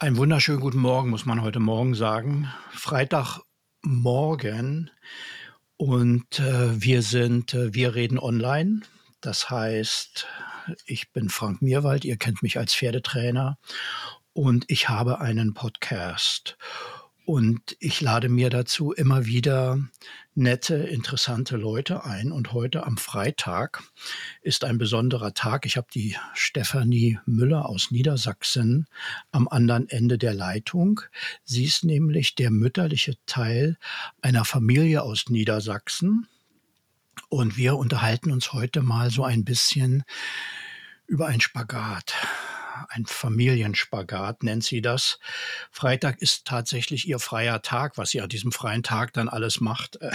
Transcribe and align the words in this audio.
Einen 0.00 0.16
wunderschönen 0.16 0.60
guten 0.60 0.78
Morgen, 0.78 1.10
muss 1.10 1.26
man 1.26 1.42
heute 1.42 1.58
Morgen 1.58 1.96
sagen. 1.96 2.48
Freitagmorgen 2.70 4.92
und 5.76 6.38
äh, 6.38 6.80
wir 6.80 7.02
sind, 7.02 7.52
äh, 7.52 7.74
wir 7.74 7.96
reden 7.96 8.20
online. 8.20 8.82
Das 9.20 9.50
heißt, 9.50 10.28
ich 10.86 11.10
bin 11.10 11.30
Frank 11.30 11.62
Mierwald, 11.62 12.04
ihr 12.04 12.16
kennt 12.16 12.44
mich 12.44 12.58
als 12.58 12.76
Pferdetrainer 12.76 13.58
und 14.34 14.66
ich 14.68 14.88
habe 14.88 15.20
einen 15.20 15.52
Podcast. 15.52 16.56
Und 17.28 17.76
ich 17.78 18.00
lade 18.00 18.30
mir 18.30 18.48
dazu 18.48 18.92
immer 18.92 19.26
wieder 19.26 19.78
nette, 20.34 20.76
interessante 20.76 21.58
Leute 21.58 22.06
ein. 22.06 22.32
Und 22.32 22.54
heute 22.54 22.86
am 22.86 22.96
Freitag 22.96 23.82
ist 24.40 24.64
ein 24.64 24.78
besonderer 24.78 25.34
Tag. 25.34 25.66
Ich 25.66 25.76
habe 25.76 25.88
die 25.92 26.16
Stefanie 26.32 27.18
Müller 27.26 27.68
aus 27.68 27.90
Niedersachsen 27.90 28.86
am 29.30 29.46
anderen 29.46 29.90
Ende 29.90 30.16
der 30.16 30.32
Leitung. 30.32 31.02
Sie 31.44 31.64
ist 31.64 31.84
nämlich 31.84 32.34
der 32.34 32.50
mütterliche 32.50 33.18
Teil 33.26 33.76
einer 34.22 34.46
Familie 34.46 35.02
aus 35.02 35.28
Niedersachsen. 35.28 36.28
Und 37.28 37.58
wir 37.58 37.76
unterhalten 37.76 38.32
uns 38.32 38.54
heute 38.54 38.80
mal 38.80 39.10
so 39.10 39.24
ein 39.24 39.44
bisschen 39.44 40.02
über 41.06 41.26
ein 41.26 41.42
Spagat 41.42 42.14
ein 42.90 43.06
Familienspagat 43.06 44.42
nennt 44.42 44.64
sie 44.64 44.80
das. 44.80 45.18
Freitag 45.70 46.20
ist 46.20 46.46
tatsächlich 46.46 47.08
ihr 47.08 47.18
freier 47.18 47.62
Tag, 47.62 47.98
was 47.98 48.10
sie 48.10 48.20
an 48.20 48.28
diesem 48.28 48.52
freien 48.52 48.82
Tag 48.82 49.12
dann 49.12 49.28
alles 49.28 49.60
macht, 49.60 50.00
äh, 50.00 50.10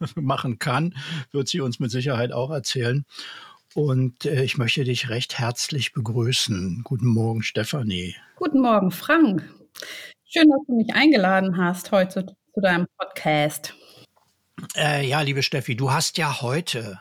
machen 0.14 0.58
kann, 0.58 0.94
wird 1.32 1.48
sie 1.48 1.60
uns 1.60 1.80
mit 1.80 1.90
Sicherheit 1.90 2.32
auch 2.32 2.50
erzählen. 2.50 3.04
Und 3.74 4.24
äh, 4.24 4.44
ich 4.44 4.56
möchte 4.56 4.84
dich 4.84 5.08
recht 5.08 5.38
herzlich 5.38 5.92
begrüßen. 5.92 6.82
Guten 6.84 7.08
Morgen, 7.08 7.42
Stefanie. 7.42 8.16
Guten 8.36 8.60
Morgen, 8.60 8.90
Frank. 8.90 9.42
Schön, 10.24 10.48
dass 10.50 10.60
du 10.66 10.76
mich 10.76 10.94
eingeladen 10.94 11.56
hast 11.56 11.92
heute 11.92 12.26
zu 12.54 12.60
deinem 12.60 12.86
Podcast. 12.96 13.74
Äh, 14.74 15.06
ja, 15.06 15.20
liebe 15.20 15.42
Steffi, 15.42 15.76
du 15.76 15.92
hast 15.92 16.18
ja 16.18 16.40
heute 16.40 16.98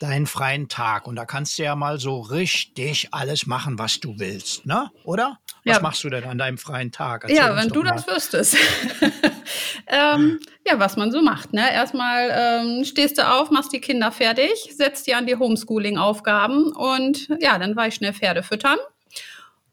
deinen 0.00 0.26
freien 0.26 0.68
Tag 0.68 1.06
und 1.06 1.16
da 1.16 1.24
kannst 1.24 1.58
du 1.58 1.62
ja 1.62 1.76
mal 1.76 1.98
so 1.98 2.20
richtig 2.20 3.08
alles 3.12 3.46
machen, 3.46 3.78
was 3.78 4.00
du 4.00 4.18
willst, 4.18 4.66
ne? 4.66 4.90
Oder? 5.04 5.38
Was 5.64 5.76
ja. 5.76 5.82
machst 5.82 6.04
du 6.04 6.10
denn 6.10 6.24
an 6.24 6.38
deinem 6.38 6.58
freien 6.58 6.92
Tag? 6.92 7.24
Erzähl 7.24 7.36
ja, 7.36 7.56
wenn 7.56 7.68
du 7.68 7.82
mal. 7.82 7.92
das 7.92 8.06
wüsstest. 8.06 8.56
ähm, 9.88 10.38
ja, 10.66 10.78
was 10.78 10.96
man 10.96 11.10
so 11.10 11.22
macht. 11.22 11.52
Ne? 11.52 11.72
Erstmal 11.72 12.30
ähm, 12.32 12.84
stehst 12.84 13.18
du 13.18 13.28
auf, 13.28 13.50
machst 13.50 13.72
die 13.72 13.80
Kinder 13.80 14.12
fertig, 14.12 14.70
setzt 14.76 15.06
die 15.06 15.14
an 15.14 15.26
die 15.26 15.36
Homeschooling-Aufgaben 15.36 16.72
und 16.72 17.28
ja, 17.40 17.58
dann 17.58 17.74
war 17.74 17.88
ich 17.88 17.94
schnell 17.94 18.12
Pferde 18.12 18.42
füttern 18.42 18.78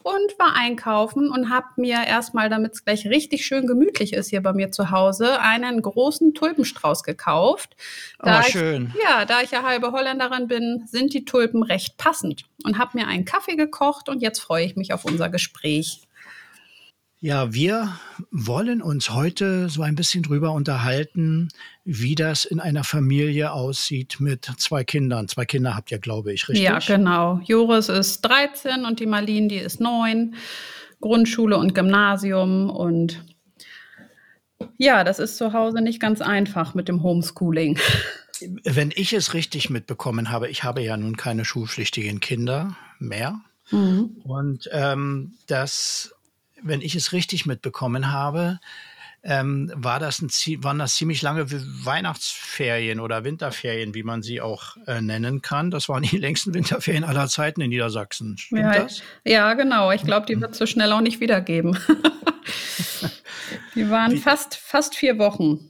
und 0.04 0.38
war 0.38 0.56
einkaufen 0.56 1.30
und 1.30 1.50
habe 1.50 1.68
mir 1.78 2.04
erstmal, 2.06 2.50
damit 2.50 2.74
es 2.74 2.86
gleich 2.86 3.08
richtig 3.08 3.46
schön 3.46 3.68
gemütlich 3.68 4.14
ist 4.14 4.30
hier 4.30 4.42
bei 4.42 4.54
mir 4.54 4.72
zu 4.72 4.92
Hause, 4.92 5.40
einen 5.40 5.82
großen 5.82 6.34
Tulpenstrauß 6.34 7.04
gekauft. 7.04 7.76
Da 8.20 8.40
oh, 8.40 8.44
schön. 8.44 8.92
Ich, 8.96 9.04
ja, 9.04 9.26
da 9.26 9.42
ich 9.42 9.52
ja 9.52 9.64
halbe 9.64 9.92
Holländerin 9.92 10.48
bin, 10.48 10.84
sind 10.88 11.14
die 11.14 11.26
Tulpen 11.26 11.64
recht 11.64 11.98
passend 11.98 12.46
und 12.64 12.78
habe 12.78 12.98
mir 12.98 13.08
einen 13.08 13.26
Kaffee 13.26 13.56
gekocht 13.56 14.10
und 14.10 14.22
jetzt 14.22 14.40
freue 14.40 14.66
ich 14.66 14.76
mich 14.76 14.94
auf 14.94 15.06
unser 15.06 15.30
Gespräch. 15.30 16.02
Ja, 17.24 17.54
wir 17.54 17.98
wollen 18.32 18.82
uns 18.82 19.12
heute 19.12 19.70
so 19.70 19.82
ein 19.82 19.96
bisschen 19.96 20.24
drüber 20.24 20.52
unterhalten, 20.52 21.48
wie 21.86 22.16
das 22.16 22.44
in 22.44 22.60
einer 22.60 22.84
Familie 22.84 23.54
aussieht 23.54 24.18
mit 24.20 24.44
zwei 24.58 24.84
Kindern. 24.84 25.30
Zwei 25.30 25.46
Kinder 25.46 25.74
habt 25.74 25.90
ihr, 25.90 26.00
glaube 26.00 26.34
ich, 26.34 26.50
richtig? 26.50 26.66
Ja, 26.66 26.80
genau. 26.80 27.40
Joris 27.46 27.88
ist 27.88 28.24
13 28.24 28.84
und 28.84 29.00
die 29.00 29.06
Marlene, 29.06 29.48
die 29.48 29.56
ist 29.56 29.80
9. 29.80 30.36
Grundschule 31.00 31.58
und 31.58 31.74
Gymnasium 31.74 32.70
und 32.70 33.24
ja, 34.76 35.06
das 35.06 35.20
ist 35.20 35.38
zu 35.38 35.54
Hause 35.54 35.80
nicht 35.80 36.02
ganz 36.02 36.20
einfach 36.20 36.74
mit 36.74 36.90
dem 36.90 37.04
Homeschooling. 37.04 37.80
Wenn 38.66 38.92
ich 38.94 39.14
es 39.14 39.34
richtig 39.34 39.70
mitbekommen 39.70 40.30
habe, 40.30 40.50
ich 40.50 40.66
habe 40.66 40.82
ja 40.82 40.98
nun 40.98 41.16
keine 41.16 41.46
schulpflichtigen 41.46 42.20
Kinder 42.20 42.76
mehr. 43.00 43.40
Mhm. 43.72 44.18
Und 44.26 44.70
ähm, 44.74 45.36
das 45.48 46.14
wenn 46.64 46.82
ich 46.82 46.96
es 46.96 47.14
richtig 47.14 47.46
mitbekommen 47.46 48.12
habe, 48.12 48.60
ähm, 49.26 49.72
war 49.76 50.00
das 50.00 50.22
ein, 50.22 50.30
waren 50.64 50.80
das 50.80 50.96
ziemlich 50.96 51.22
lange 51.22 51.50
Weihnachtsferien 51.50 53.00
oder 53.00 53.24
Winterferien, 53.24 53.94
wie 53.94 54.04
man 54.04 54.22
sie 54.22 54.42
auch 54.42 54.76
äh, 54.86 55.02
nennen 55.02 55.42
kann. 55.42 55.72
Das 55.72 55.88
waren 55.88 56.04
die 56.04 56.18
längsten 56.20 56.54
Winterferien 56.54 57.06
aller 57.06 57.28
Zeiten 57.28 57.62
in 57.62 57.70
Niedersachsen. 57.70 58.38
Stimmt 58.38 58.62
ja, 58.62 58.84
das? 58.84 59.02
Ja, 59.24 59.54
genau. 59.54 59.92
Ich 59.92 60.04
glaube, 60.04 60.26
die 60.26 60.40
wird 60.40 60.52
es 60.52 60.58
so 60.58 60.66
schnell 60.66 60.92
auch 60.92 61.02
nicht 61.02 61.22
wiedergeben. 61.22 61.78
die 63.76 63.90
waren 63.90 64.18
fast, 64.18 64.56
fast 64.56 64.96
vier 64.96 65.18
Wochen. 65.18 65.70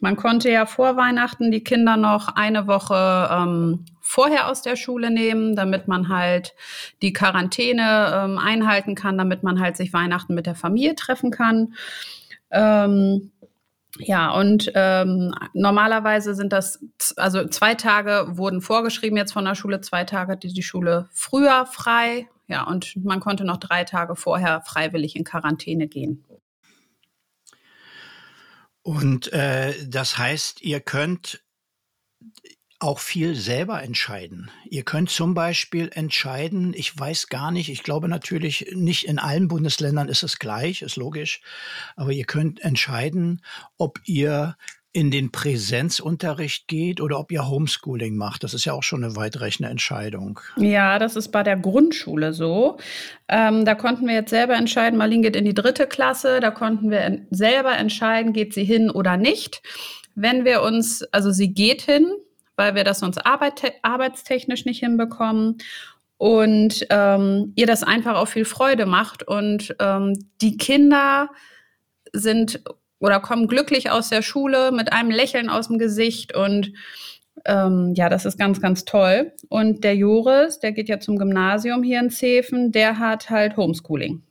Man 0.00 0.16
konnte 0.16 0.50
ja 0.50 0.66
vor 0.66 0.96
Weihnachten 0.96 1.52
die 1.52 1.62
Kinder 1.62 1.96
noch 1.96 2.34
eine 2.34 2.66
Woche 2.66 3.28
ähm, 3.30 3.84
vorher 4.10 4.48
aus 4.48 4.60
der 4.60 4.74
Schule 4.74 5.08
nehmen, 5.08 5.54
damit 5.54 5.86
man 5.86 6.08
halt 6.08 6.52
die 7.00 7.12
Quarantäne 7.12 8.10
ähm, 8.12 8.38
einhalten 8.38 8.96
kann, 8.96 9.16
damit 9.16 9.44
man 9.44 9.60
halt 9.60 9.76
sich 9.76 9.92
Weihnachten 9.92 10.34
mit 10.34 10.46
der 10.46 10.56
Familie 10.56 10.96
treffen 10.96 11.30
kann. 11.30 11.74
Ähm, 12.50 13.30
ja, 13.98 14.32
und 14.32 14.72
ähm, 14.74 15.32
normalerweise 15.52 16.34
sind 16.34 16.52
das, 16.52 16.84
also 17.14 17.46
zwei 17.46 17.76
Tage 17.76 18.26
wurden 18.30 18.62
vorgeschrieben 18.62 19.16
jetzt 19.16 19.32
von 19.32 19.44
der 19.44 19.54
Schule, 19.54 19.80
zwei 19.80 20.02
Tage 20.02 20.32
hatte 20.32 20.48
die 20.48 20.62
Schule 20.64 21.08
früher 21.12 21.64
frei. 21.66 22.28
Ja, 22.48 22.64
und 22.64 22.96
man 23.04 23.20
konnte 23.20 23.44
noch 23.44 23.58
drei 23.58 23.84
Tage 23.84 24.16
vorher 24.16 24.60
freiwillig 24.62 25.14
in 25.14 25.22
Quarantäne 25.22 25.86
gehen. 25.86 26.24
Und 28.82 29.32
äh, 29.32 29.72
das 29.86 30.18
heißt, 30.18 30.62
ihr 30.62 30.80
könnt 30.80 31.44
auch 32.80 32.98
viel 32.98 33.34
selber 33.36 33.82
entscheiden. 33.82 34.50
Ihr 34.68 34.84
könnt 34.84 35.10
zum 35.10 35.34
Beispiel 35.34 35.90
entscheiden, 35.92 36.72
ich 36.74 36.98
weiß 36.98 37.28
gar 37.28 37.50
nicht, 37.50 37.68
ich 37.68 37.82
glaube 37.82 38.08
natürlich 38.08 38.72
nicht 38.74 39.06
in 39.06 39.18
allen 39.18 39.48
Bundesländern 39.48 40.08
ist 40.08 40.22
es 40.22 40.38
gleich, 40.38 40.80
ist 40.80 40.96
logisch, 40.96 41.42
aber 41.94 42.12
ihr 42.12 42.24
könnt 42.24 42.60
entscheiden, 42.62 43.42
ob 43.76 44.00
ihr 44.06 44.56
in 44.92 45.10
den 45.10 45.30
Präsenzunterricht 45.30 46.66
geht 46.66 47.00
oder 47.00 47.20
ob 47.20 47.30
ihr 47.30 47.46
Homeschooling 47.46 48.16
macht. 48.16 48.42
Das 48.42 48.54
ist 48.54 48.64
ja 48.64 48.72
auch 48.72 48.82
schon 48.82 49.04
eine 49.04 49.14
weitreichende 49.14 49.70
Entscheidung. 49.70 50.40
Ja, 50.56 50.98
das 50.98 51.14
ist 51.14 51.28
bei 51.28 51.42
der 51.44 51.56
Grundschule 51.56 52.32
so. 52.32 52.78
Ähm, 53.28 53.64
da 53.64 53.74
konnten 53.76 54.06
wir 54.06 54.14
jetzt 54.14 54.30
selber 54.30 54.54
entscheiden, 54.54 54.98
Marlene 54.98 55.22
geht 55.22 55.36
in 55.36 55.44
die 55.44 55.54
dritte 55.54 55.86
Klasse, 55.86 56.40
da 56.40 56.50
konnten 56.50 56.90
wir 56.90 57.24
selber 57.30 57.76
entscheiden, 57.76 58.32
geht 58.32 58.52
sie 58.52 58.64
hin 58.64 58.90
oder 58.90 59.16
nicht. 59.16 59.62
Wenn 60.16 60.44
wir 60.44 60.62
uns, 60.62 61.04
also 61.12 61.30
sie 61.30 61.54
geht 61.54 61.82
hin, 61.82 62.10
weil 62.60 62.74
wir 62.74 62.84
das 62.84 62.98
sonst 62.98 63.24
arbeit 63.24 63.72
arbeitstechnisch 63.80 64.66
nicht 64.66 64.80
hinbekommen 64.80 65.56
und 66.18 66.86
ähm, 66.90 67.54
ihr 67.56 67.66
das 67.66 67.82
einfach 67.82 68.16
auch 68.16 68.28
viel 68.28 68.44
Freude 68.44 68.84
macht. 68.84 69.26
Und 69.26 69.74
ähm, 69.80 70.12
die 70.42 70.58
Kinder 70.58 71.30
sind 72.12 72.62
oder 72.98 73.18
kommen 73.20 73.48
glücklich 73.48 73.90
aus 73.90 74.10
der 74.10 74.20
Schule 74.20 74.72
mit 74.72 74.92
einem 74.92 75.10
Lächeln 75.10 75.48
aus 75.48 75.68
dem 75.68 75.78
Gesicht 75.78 76.36
und 76.36 76.74
ähm, 77.46 77.94
ja, 77.96 78.10
das 78.10 78.26
ist 78.26 78.38
ganz, 78.38 78.60
ganz 78.60 78.84
toll. 78.84 79.32
Und 79.48 79.82
der 79.82 79.96
Joris, 79.96 80.58
der 80.58 80.72
geht 80.72 80.90
ja 80.90 81.00
zum 81.00 81.16
Gymnasium 81.16 81.82
hier 81.82 82.00
in 82.00 82.10
Zefen, 82.10 82.72
der 82.72 82.98
hat 82.98 83.30
halt 83.30 83.56
Homeschooling. 83.56 84.22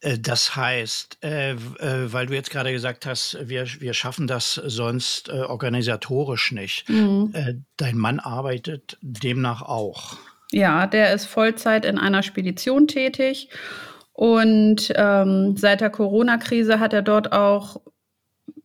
Äh, 0.00 0.18
das 0.18 0.56
heißt, 0.56 1.18
äh, 1.22 1.52
äh, 1.52 1.56
weil 2.12 2.26
du 2.26 2.34
jetzt 2.34 2.50
gerade 2.50 2.72
gesagt 2.72 3.06
hast, 3.06 3.38
wir, 3.42 3.66
wir 3.80 3.94
schaffen 3.94 4.26
das 4.26 4.54
sonst 4.54 5.28
organisatorisch 5.28 6.52
nicht. 6.52 6.88
Mhm. 6.88 7.64
Dein 7.76 7.96
Mann 7.96 8.20
arbeitet 8.20 8.98
demnach 9.00 9.62
auch. 9.62 10.16
Ja, 10.50 10.86
der 10.86 11.12
ist 11.12 11.26
Vollzeit 11.26 11.84
in 11.84 11.98
einer 11.98 12.22
Spedition 12.22 12.86
tätig. 12.88 13.50
Und 14.12 14.92
ähm, 14.96 15.56
seit 15.56 15.80
der 15.80 15.90
Corona-Krise 15.90 16.80
hat 16.80 16.92
er 16.92 17.02
dort 17.02 17.32
auch 17.32 17.80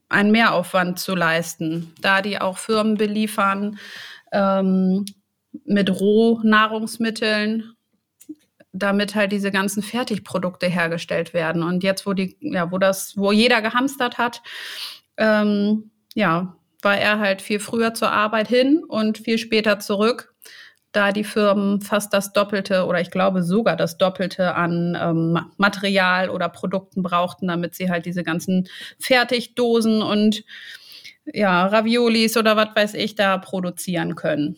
einen 0.10 0.32
Mehraufwand 0.32 1.00
zu 1.00 1.16
leisten, 1.16 1.94
da 2.02 2.22
die 2.22 2.40
auch 2.40 2.58
Firmen 2.58 2.98
beliefern 2.98 3.78
ähm, 4.32 5.06
mit 5.66 5.90
Rohnahrungsmitteln 5.90 7.73
damit 8.74 9.16
halt 9.16 9.32
diese 9.32 9.52
ganzen 9.52 9.84
Fertigprodukte 9.84 10.68
hergestellt 10.68 11.34
werden. 11.34 11.64
Und 11.64 11.84
jetzt, 11.84 12.06
wo 12.06 12.14
die, 12.14 12.36
ja, 12.42 12.72
wo 12.72 12.80
das, 12.80 13.16
wo 13.16 13.32
jeder 13.32 13.62
gehamstert 13.62 14.18
hat, 14.18 14.42
ähm, 15.18 15.92
ja, 16.16 16.58
war 16.82 16.98
er 16.98 17.20
halt 17.20 17.42
viel 17.42 17.60
früher 17.60 17.94
zur 17.94 18.12
Arbeit 18.12 18.48
hin 18.48 18.84
und 18.86 19.20
viel 19.20 19.38
später 19.38 19.80
zurück, 19.80 20.34
da 20.92 21.12
die 21.12 21.24
Firmen 21.24 21.82
fast 21.82 22.14
das 22.14 22.34
Doppelte 22.34 22.86
oder 22.86 23.00
ich 23.00 23.10
glaube 23.10 23.44
sogar 23.44 23.76
das 23.76 23.98
Doppelte 23.98 24.56
an 24.56 24.98
ähm, 25.00 25.40
Material 25.58 26.30
oder 26.30 26.50
Produkten 26.50 27.04
brauchten, 27.04 27.48
damit 27.48 27.76
sie 27.76 27.90
halt 27.90 28.06
diese 28.06 28.24
ganzen 28.24 28.68
Fertigdosen 29.00 30.02
und 30.02 30.44
ja, 31.26 31.66
Raviolis 31.68 32.38
oder 32.38 32.58
was 32.58 32.76
weiß 32.76 32.94
ich 32.96 33.16
da 33.16 33.38
produzieren 33.38 34.16
können. 34.16 34.58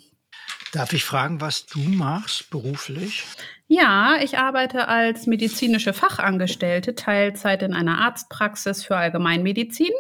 Darf 0.72 0.92
ich 0.94 1.06
fragen, 1.06 1.40
was 1.40 1.66
du 1.68 1.80
machst 1.80 2.50
beruflich? 2.50 3.24
Ja, 3.68 4.18
ich 4.22 4.38
arbeite 4.38 4.88
als 4.88 5.26
medizinische 5.26 5.94
Fachangestellte 5.94 6.94
Teilzeit 6.94 7.64
in 7.64 7.74
einer 7.74 8.00
Arztpraxis 8.00 8.84
für 8.84 8.96
Allgemeinmedizin 8.96 9.92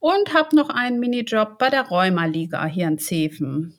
und 0.00 0.34
habe 0.34 0.54
noch 0.54 0.68
einen 0.68 1.00
Minijob 1.00 1.58
bei 1.58 1.70
der 1.70 1.88
Rheumaliga 1.88 2.66
hier 2.66 2.88
in 2.88 2.98
Zeven. 2.98 3.78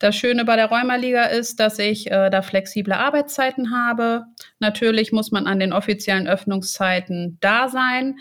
Das 0.00 0.16
Schöne 0.16 0.44
bei 0.44 0.56
der 0.56 0.66
Rheumaliga 0.66 1.26
ist, 1.26 1.60
dass 1.60 1.78
ich 1.78 2.10
äh, 2.10 2.28
da 2.28 2.42
flexible 2.42 2.94
Arbeitszeiten 2.94 3.70
habe. 3.70 4.24
Natürlich 4.58 5.12
muss 5.12 5.30
man 5.30 5.46
an 5.46 5.60
den 5.60 5.72
offiziellen 5.72 6.26
Öffnungszeiten 6.26 7.38
da 7.40 7.68
sein. 7.68 8.18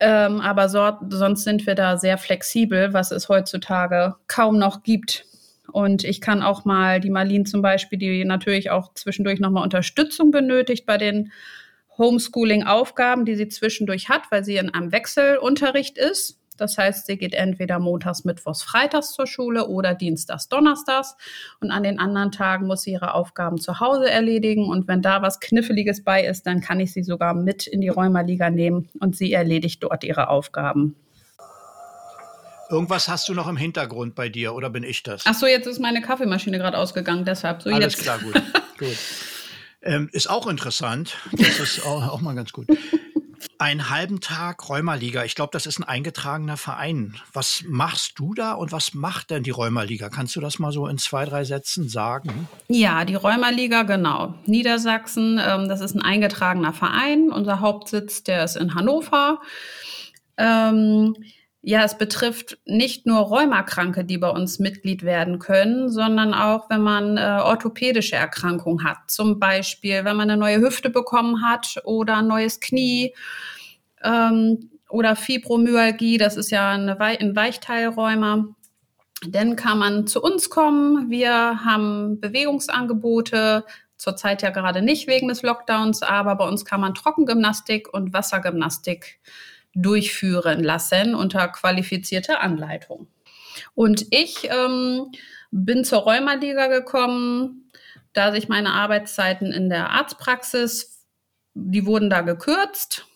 Ähm, 0.00 0.42
aber 0.42 0.68
so, 0.68 0.92
sonst 1.08 1.44
sind 1.44 1.66
wir 1.66 1.74
da 1.74 1.96
sehr 1.96 2.18
flexibel, 2.18 2.92
was 2.92 3.10
es 3.10 3.30
heutzutage 3.30 4.16
kaum 4.26 4.58
noch 4.58 4.82
gibt. 4.82 5.24
Und 5.72 6.04
ich 6.04 6.20
kann 6.20 6.42
auch 6.42 6.64
mal 6.64 7.00
die 7.00 7.10
Marlene 7.10 7.44
zum 7.44 7.62
Beispiel, 7.62 7.98
die 7.98 8.24
natürlich 8.24 8.70
auch 8.70 8.94
zwischendurch 8.94 9.40
nochmal 9.40 9.62
Unterstützung 9.62 10.30
benötigt 10.30 10.86
bei 10.86 10.96
den 10.96 11.30
Homeschooling-Aufgaben, 11.98 13.24
die 13.24 13.34
sie 13.34 13.48
zwischendurch 13.48 14.08
hat, 14.08 14.22
weil 14.30 14.44
sie 14.44 14.56
in 14.56 14.70
einem 14.72 14.92
Wechselunterricht 14.92 15.98
ist. 15.98 16.38
Das 16.56 16.76
heißt, 16.76 17.06
sie 17.06 17.16
geht 17.16 17.34
entweder 17.34 17.78
montags, 17.78 18.24
mittwochs, 18.24 18.62
freitags 18.62 19.12
zur 19.12 19.26
Schule 19.26 19.68
oder 19.68 19.94
dienstags, 19.94 20.48
donnerstags. 20.48 21.16
Und 21.60 21.70
an 21.70 21.84
den 21.84 21.98
anderen 21.98 22.32
Tagen 22.32 22.66
muss 22.66 22.82
sie 22.82 22.92
ihre 22.92 23.14
Aufgaben 23.14 23.58
zu 23.58 23.80
Hause 23.80 24.10
erledigen. 24.10 24.68
Und 24.68 24.88
wenn 24.88 25.00
da 25.00 25.22
was 25.22 25.40
Kniffeliges 25.40 26.02
bei 26.02 26.24
ist, 26.24 26.46
dann 26.46 26.60
kann 26.60 26.80
ich 26.80 26.92
sie 26.92 27.04
sogar 27.04 27.32
mit 27.34 27.66
in 27.66 27.80
die 27.80 27.88
Räumerliga 27.88 28.50
nehmen 28.50 28.88
und 29.00 29.16
sie 29.16 29.32
erledigt 29.32 29.82
dort 29.82 30.04
ihre 30.04 30.28
Aufgaben. 30.28 30.96
Irgendwas 32.70 33.08
hast 33.08 33.28
du 33.28 33.34
noch 33.34 33.48
im 33.48 33.56
Hintergrund 33.56 34.14
bei 34.14 34.28
dir 34.28 34.54
oder 34.54 34.68
bin 34.68 34.82
ich 34.82 35.02
das? 35.02 35.24
Ach 35.26 35.34
so, 35.34 35.46
jetzt 35.46 35.66
ist 35.66 35.80
meine 35.80 36.02
Kaffeemaschine 36.02 36.58
gerade 36.58 36.76
ausgegangen, 36.76 37.24
deshalb. 37.24 37.62
So 37.62 37.70
Alles 37.70 37.94
jetzt. 37.94 38.02
klar, 38.02 38.18
gut. 38.18 38.34
gut. 38.78 38.96
Ähm, 39.82 40.08
ist 40.12 40.28
auch 40.28 40.46
interessant. 40.46 41.16
Das 41.32 41.60
ist 41.60 41.86
auch, 41.86 42.08
auch 42.08 42.20
mal 42.20 42.34
ganz 42.34 42.52
gut. 42.52 42.66
Einen 43.58 43.90
halben 43.90 44.20
Tag 44.20 44.68
Rheumaliga. 44.68 45.24
Ich 45.24 45.34
glaube, 45.34 45.50
das 45.52 45.66
ist 45.66 45.78
ein 45.78 45.84
eingetragener 45.84 46.56
Verein. 46.56 47.16
Was 47.32 47.64
machst 47.66 48.18
du 48.18 48.34
da 48.34 48.52
und 48.52 48.70
was 48.70 48.94
macht 48.94 49.30
denn 49.30 49.42
die 49.42 49.50
Rheumaliga? 49.50 50.10
Kannst 50.10 50.36
du 50.36 50.40
das 50.40 50.58
mal 50.58 50.70
so 50.70 50.86
in 50.86 50.98
zwei, 50.98 51.24
drei 51.24 51.44
Sätzen 51.44 51.88
sagen? 51.88 52.48
Ja, 52.68 53.04
die 53.04 53.14
Rheumaliga, 53.14 53.82
genau. 53.82 54.34
Niedersachsen, 54.46 55.40
ähm, 55.42 55.68
das 55.68 55.80
ist 55.80 55.94
ein 55.94 56.02
eingetragener 56.02 56.72
Verein. 56.72 57.30
Unser 57.30 57.60
Hauptsitz, 57.60 58.22
der 58.22 58.44
ist 58.44 58.56
in 58.56 58.74
Hannover. 58.74 59.40
Ähm, 60.36 61.14
ja, 61.68 61.84
es 61.84 61.98
betrifft 61.98 62.56
nicht 62.64 63.04
nur 63.04 63.18
Rheumakranke, 63.18 64.02
die 64.02 64.16
bei 64.16 64.30
uns 64.30 64.58
Mitglied 64.58 65.02
werden 65.02 65.38
können, 65.38 65.90
sondern 65.90 66.32
auch, 66.32 66.70
wenn 66.70 66.80
man 66.80 67.18
äh, 67.18 67.40
orthopädische 67.42 68.16
Erkrankungen 68.16 68.84
hat. 68.84 68.96
Zum 69.08 69.38
Beispiel, 69.38 70.02
wenn 70.06 70.16
man 70.16 70.30
eine 70.30 70.40
neue 70.40 70.62
Hüfte 70.62 70.88
bekommen 70.88 71.44
hat 71.46 71.78
oder 71.84 72.16
ein 72.16 72.26
neues 72.26 72.60
Knie 72.60 73.14
ähm, 74.02 74.70
oder 74.88 75.14
Fibromyalgie, 75.14 76.16
das 76.16 76.38
ist 76.38 76.50
ja 76.50 76.70
eine 76.70 76.98
We 76.98 77.20
ein 77.20 77.36
Weichteilrheuma. 77.36 78.46
Dann 79.28 79.54
kann 79.54 79.78
man 79.78 80.06
zu 80.06 80.22
uns 80.22 80.48
kommen. 80.48 81.10
Wir 81.10 81.66
haben 81.66 82.18
Bewegungsangebote, 82.18 83.66
zurzeit 83.98 84.40
ja 84.40 84.48
gerade 84.48 84.80
nicht 84.80 85.06
wegen 85.06 85.28
des 85.28 85.42
Lockdowns, 85.42 86.00
aber 86.02 86.34
bei 86.36 86.48
uns 86.48 86.64
kann 86.64 86.80
man 86.80 86.94
Trockengymnastik 86.94 87.92
und 87.92 88.14
Wassergymnastik 88.14 89.20
durchführen 89.74 90.62
lassen 90.62 91.14
unter 91.14 91.48
qualifizierter 91.48 92.40
Anleitung. 92.40 93.08
Und 93.74 94.06
ich 94.10 94.48
ähm, 94.50 95.12
bin 95.50 95.84
zur 95.84 96.00
Rheumaliga 96.00 96.66
gekommen, 96.68 97.70
da 98.12 98.32
sich 98.32 98.48
meine 98.48 98.72
Arbeitszeiten 98.72 99.52
in 99.52 99.68
der 99.68 99.90
Arztpraxis, 99.90 101.04
die 101.54 101.86
wurden 101.86 102.10
da 102.10 102.22
gekürzt, 102.22 103.06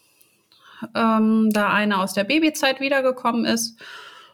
ähm, 0.94 1.50
da 1.52 1.72
eine 1.72 1.99
aus 1.99 2.14
der 2.14 2.25
Babyzeit 2.25 2.81
wiedergekommen 2.81 3.44
ist. 3.44 3.81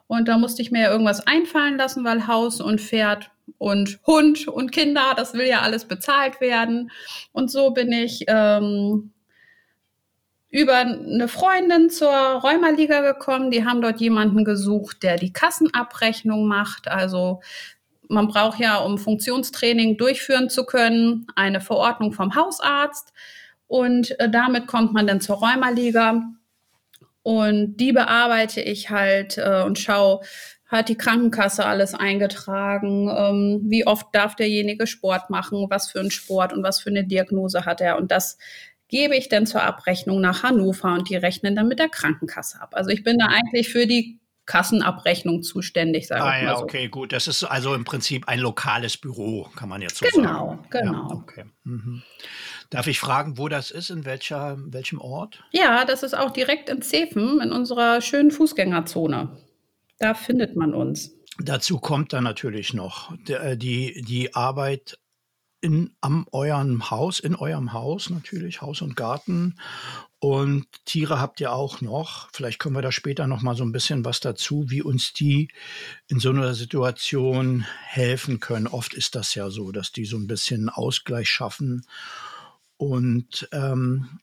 Und 0.06 0.28
da 0.28 0.38
musste 0.38 0.62
ich 0.62 0.70
mir 0.70 0.82
ja 0.82 0.90
irgendwas 0.90 1.26
einfallen 1.26 1.76
lassen, 1.76 2.04
weil 2.04 2.26
Haus 2.26 2.60
und 2.60 2.80
Pferd 2.80 3.30
und 3.58 4.00
Hund 4.06 4.48
und 4.48 4.72
Kinder, 4.72 5.14
das 5.16 5.34
will 5.34 5.46
ja 5.46 5.60
alles 5.60 5.86
bezahlt 5.86 6.40
werden. 6.40 6.90
Und 7.32 7.50
so 7.50 7.70
bin 7.70 7.92
ich 7.92 8.24
ähm, 8.26 9.12
über 10.50 10.76
eine 10.76 11.28
Freundin 11.28 11.90
zur 11.90 12.08
Rheumaliga 12.08 13.00
gekommen. 13.00 13.50
Die 13.50 13.64
haben 13.64 13.82
dort 13.82 14.00
jemanden 14.00 14.44
gesucht, 14.44 15.02
der 15.02 15.16
die 15.16 15.32
Kassenabrechnung 15.32 16.46
macht. 16.46 16.88
Also 16.88 17.40
man 18.08 18.28
braucht 18.28 18.58
ja, 18.58 18.78
um 18.78 18.96
Funktionstraining 18.96 19.98
durchführen 19.98 20.48
zu 20.48 20.64
können, 20.64 21.26
eine 21.36 21.60
Verordnung 21.60 22.12
vom 22.12 22.34
Hausarzt. 22.34 23.12
Und 23.66 24.18
äh, 24.18 24.30
damit 24.30 24.66
kommt 24.66 24.94
man 24.94 25.06
dann 25.06 25.20
zur 25.20 25.36
Rheumaliga. 25.36 26.22
Und 27.22 27.76
die 27.76 27.92
bearbeite 27.92 28.62
ich 28.62 28.88
halt 28.88 29.36
äh, 29.36 29.62
und 29.62 29.78
schaue, 29.78 30.20
hat 30.66 30.88
die 30.88 30.96
Krankenkasse 30.96 31.64
alles 31.64 31.94
eingetragen, 31.94 33.10
ähm, 33.14 33.60
wie 33.64 33.86
oft 33.86 34.06
darf 34.12 34.34
derjenige 34.34 34.86
Sport 34.86 35.28
machen, 35.28 35.66
was 35.68 35.90
für 35.90 36.00
einen 36.00 36.10
Sport 36.10 36.52
und 36.54 36.62
was 36.62 36.80
für 36.80 36.90
eine 36.90 37.04
Diagnose 37.04 37.66
hat 37.66 37.82
er. 37.82 37.98
Und 37.98 38.10
das 38.10 38.38
gebe 38.88 39.16
ich 39.16 39.28
denn 39.28 39.46
zur 39.46 39.62
Abrechnung 39.62 40.20
nach 40.20 40.42
Hannover 40.42 40.94
und 40.94 41.08
die 41.08 41.16
rechnen 41.16 41.54
dann 41.54 41.68
mit 41.68 41.78
der 41.78 41.88
Krankenkasse 41.88 42.60
ab. 42.60 42.70
Also 42.72 42.90
ich 42.90 43.04
bin 43.04 43.18
da 43.18 43.26
eigentlich 43.26 43.68
für 43.68 43.86
die 43.86 44.18
Kassenabrechnung 44.48 45.42
zuständig, 45.42 46.06
sage 46.06 46.22
ah, 46.22 46.36
ich 46.38 46.42
mal 46.44 46.50
ja, 46.52 46.56
so. 46.56 46.64
okay, 46.64 46.88
gut. 46.88 47.12
Das 47.12 47.28
ist 47.28 47.44
also 47.44 47.74
im 47.74 47.84
Prinzip 47.84 48.28
ein 48.28 48.40
lokales 48.40 48.96
Büro, 48.96 49.46
kann 49.54 49.68
man 49.68 49.82
jetzt 49.82 49.98
so 49.98 50.06
genau, 50.06 50.48
sagen. 50.48 50.66
Genau, 50.70 50.92
genau. 50.92 51.08
Ja, 51.10 51.14
okay. 51.16 51.44
Mhm. 51.64 52.02
Darf 52.70 52.86
ich 52.86 52.98
fragen, 52.98 53.36
wo 53.36 53.48
das 53.48 53.70
ist, 53.70 53.90
in 53.90 54.06
welcher, 54.06 54.56
welchem 54.58 55.00
Ort? 55.00 55.44
Ja, 55.52 55.84
das 55.84 56.02
ist 56.02 56.16
auch 56.16 56.30
direkt 56.30 56.70
in 56.70 56.80
Zeven, 56.80 57.40
in 57.42 57.52
unserer 57.52 58.00
schönen 58.00 58.30
Fußgängerzone. 58.30 59.36
Da 59.98 60.14
findet 60.14 60.56
man 60.56 60.72
uns. 60.72 61.12
Dazu 61.38 61.78
kommt 61.78 62.14
dann 62.14 62.24
natürlich 62.24 62.72
noch 62.72 63.12
äh, 63.28 63.56
die, 63.56 64.02
die 64.02 64.34
Arbeit 64.34 64.98
in 65.60 65.94
am 66.00 66.26
eurem 66.30 66.90
Haus, 66.90 67.18
in 67.20 67.34
eurem 67.34 67.72
Haus 67.72 68.10
natürlich, 68.10 68.62
Haus 68.62 68.82
und 68.82 68.96
Garten. 68.96 69.58
Und 70.20 70.66
Tiere 70.84 71.20
habt 71.20 71.40
ihr 71.40 71.52
auch 71.52 71.80
noch. 71.80 72.28
Vielleicht 72.32 72.58
können 72.58 72.74
wir 72.74 72.82
da 72.82 72.90
später 72.90 73.26
noch 73.26 73.42
mal 73.42 73.54
so 73.56 73.64
ein 73.64 73.72
bisschen 73.72 74.04
was 74.04 74.20
dazu, 74.20 74.68
wie 74.68 74.82
uns 74.82 75.12
die 75.12 75.48
in 76.08 76.18
so 76.18 76.30
einer 76.30 76.54
Situation 76.54 77.64
helfen 77.84 78.40
können. 78.40 78.66
Oft 78.66 78.94
ist 78.94 79.14
das 79.14 79.34
ja 79.34 79.50
so, 79.50 79.70
dass 79.72 79.92
die 79.92 80.04
so 80.04 80.16
ein 80.16 80.26
bisschen 80.26 80.68
Ausgleich 80.68 81.28
schaffen. 81.28 81.86
Und 82.76 83.48
ähm, 83.52 84.20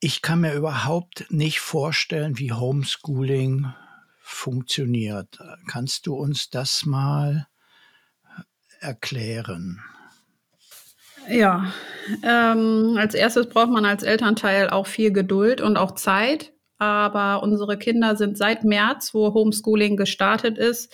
ich 0.00 0.20
kann 0.20 0.40
mir 0.40 0.54
überhaupt 0.54 1.26
nicht 1.30 1.60
vorstellen, 1.60 2.38
wie 2.38 2.52
Homeschooling 2.52 3.72
funktioniert. 4.20 5.38
Kannst 5.68 6.06
du 6.06 6.14
uns 6.14 6.50
das 6.50 6.84
mal 6.84 7.46
erklären? 8.80 9.80
Ja, 11.28 11.72
ähm, 12.22 12.96
als 12.98 13.14
erstes 13.14 13.48
braucht 13.48 13.70
man 13.70 13.84
als 13.84 14.02
Elternteil 14.02 14.70
auch 14.70 14.86
viel 14.86 15.12
Geduld 15.12 15.60
und 15.60 15.76
auch 15.76 15.92
Zeit. 15.92 16.52
Aber 16.78 17.42
unsere 17.42 17.78
Kinder 17.78 18.16
sind 18.16 18.36
seit 18.36 18.64
März, 18.64 19.14
wo 19.14 19.32
Homeschooling 19.34 19.96
gestartet 19.96 20.58
ist, 20.58 20.92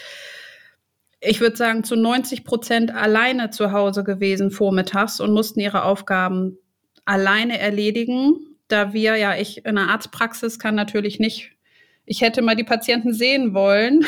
ich 1.20 1.40
würde 1.40 1.56
sagen, 1.56 1.84
zu 1.84 1.96
90 1.96 2.44
Prozent 2.44 2.94
alleine 2.94 3.50
zu 3.50 3.72
Hause 3.72 4.04
gewesen 4.04 4.50
vormittags 4.50 5.20
und 5.20 5.32
mussten 5.32 5.60
ihre 5.60 5.82
Aufgaben 5.82 6.58
alleine 7.04 7.58
erledigen. 7.58 8.36
Da 8.68 8.92
wir 8.92 9.16
ja, 9.16 9.34
ich 9.34 9.64
in 9.64 9.74
der 9.76 9.88
Arztpraxis 9.88 10.58
kann 10.58 10.74
natürlich 10.74 11.18
nicht 11.18 11.52
ich 12.08 12.22
hätte 12.22 12.40
mal 12.40 12.56
die 12.56 12.64
Patienten 12.64 13.12
sehen 13.12 13.52
wollen, 13.52 14.04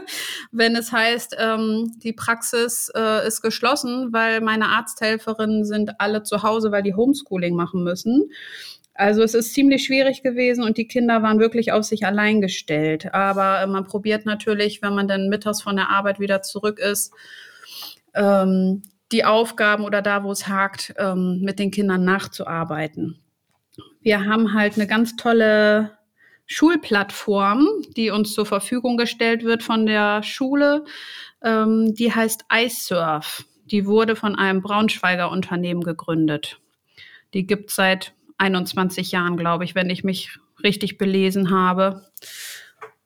wenn 0.52 0.76
es 0.76 0.92
heißt, 0.92 1.34
ähm, 1.38 1.94
die 1.96 2.12
Praxis 2.12 2.92
äh, 2.94 3.26
ist 3.26 3.40
geschlossen, 3.40 4.12
weil 4.12 4.42
meine 4.42 4.68
Arzthelferinnen 4.68 5.64
sind 5.64 5.98
alle 5.98 6.22
zu 6.22 6.42
Hause, 6.42 6.72
weil 6.72 6.82
die 6.82 6.94
Homeschooling 6.94 7.56
machen 7.56 7.82
müssen. 7.82 8.30
Also 8.92 9.22
es 9.22 9.32
ist 9.32 9.54
ziemlich 9.54 9.84
schwierig 9.84 10.22
gewesen 10.22 10.62
und 10.62 10.76
die 10.76 10.88
Kinder 10.88 11.22
waren 11.22 11.38
wirklich 11.38 11.72
auf 11.72 11.84
sich 11.84 12.04
allein 12.04 12.42
gestellt. 12.42 13.14
Aber 13.14 13.62
äh, 13.62 13.66
man 13.66 13.84
probiert 13.84 14.26
natürlich, 14.26 14.82
wenn 14.82 14.94
man 14.94 15.08
dann 15.08 15.30
mittags 15.30 15.62
von 15.62 15.76
der 15.76 15.88
Arbeit 15.88 16.20
wieder 16.20 16.42
zurück 16.42 16.78
ist, 16.78 17.14
ähm, 18.14 18.82
die 19.10 19.24
Aufgaben 19.24 19.84
oder 19.84 20.02
da, 20.02 20.22
wo 20.22 20.30
es 20.32 20.48
hakt, 20.48 20.92
ähm, 20.98 21.40
mit 21.40 21.58
den 21.58 21.70
Kindern 21.70 22.04
nachzuarbeiten. 22.04 23.18
Wir 24.02 24.26
haben 24.26 24.52
halt 24.52 24.74
eine 24.74 24.86
ganz 24.86 25.16
tolle 25.16 25.97
Schulplattform, 26.48 27.68
die 27.96 28.10
uns 28.10 28.32
zur 28.32 28.46
Verfügung 28.46 28.96
gestellt 28.96 29.44
wird 29.44 29.62
von 29.62 29.86
der 29.86 30.22
Schule. 30.22 30.84
Ähm, 31.44 31.94
die 31.94 32.12
heißt 32.12 32.46
iSurf. 32.52 33.44
Die 33.66 33.86
wurde 33.86 34.16
von 34.16 34.34
einem 34.34 34.62
Braunschweiger 34.62 35.30
Unternehmen 35.30 35.82
gegründet. 35.82 36.58
Die 37.34 37.46
gibt 37.46 37.70
seit 37.70 38.14
21 38.38 39.12
Jahren, 39.12 39.36
glaube 39.36 39.64
ich, 39.64 39.74
wenn 39.74 39.90
ich 39.90 40.04
mich 40.04 40.38
richtig 40.62 40.96
belesen 40.96 41.50
habe. 41.50 42.10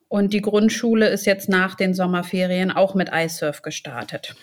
Und 0.06 0.32
die 0.32 0.42
Grundschule 0.42 1.08
ist 1.08 1.26
jetzt 1.26 1.48
nach 1.48 1.74
den 1.74 1.94
Sommerferien 1.94 2.70
auch 2.70 2.94
mit 2.94 3.10
iSurf 3.12 3.62
gestartet. 3.62 4.36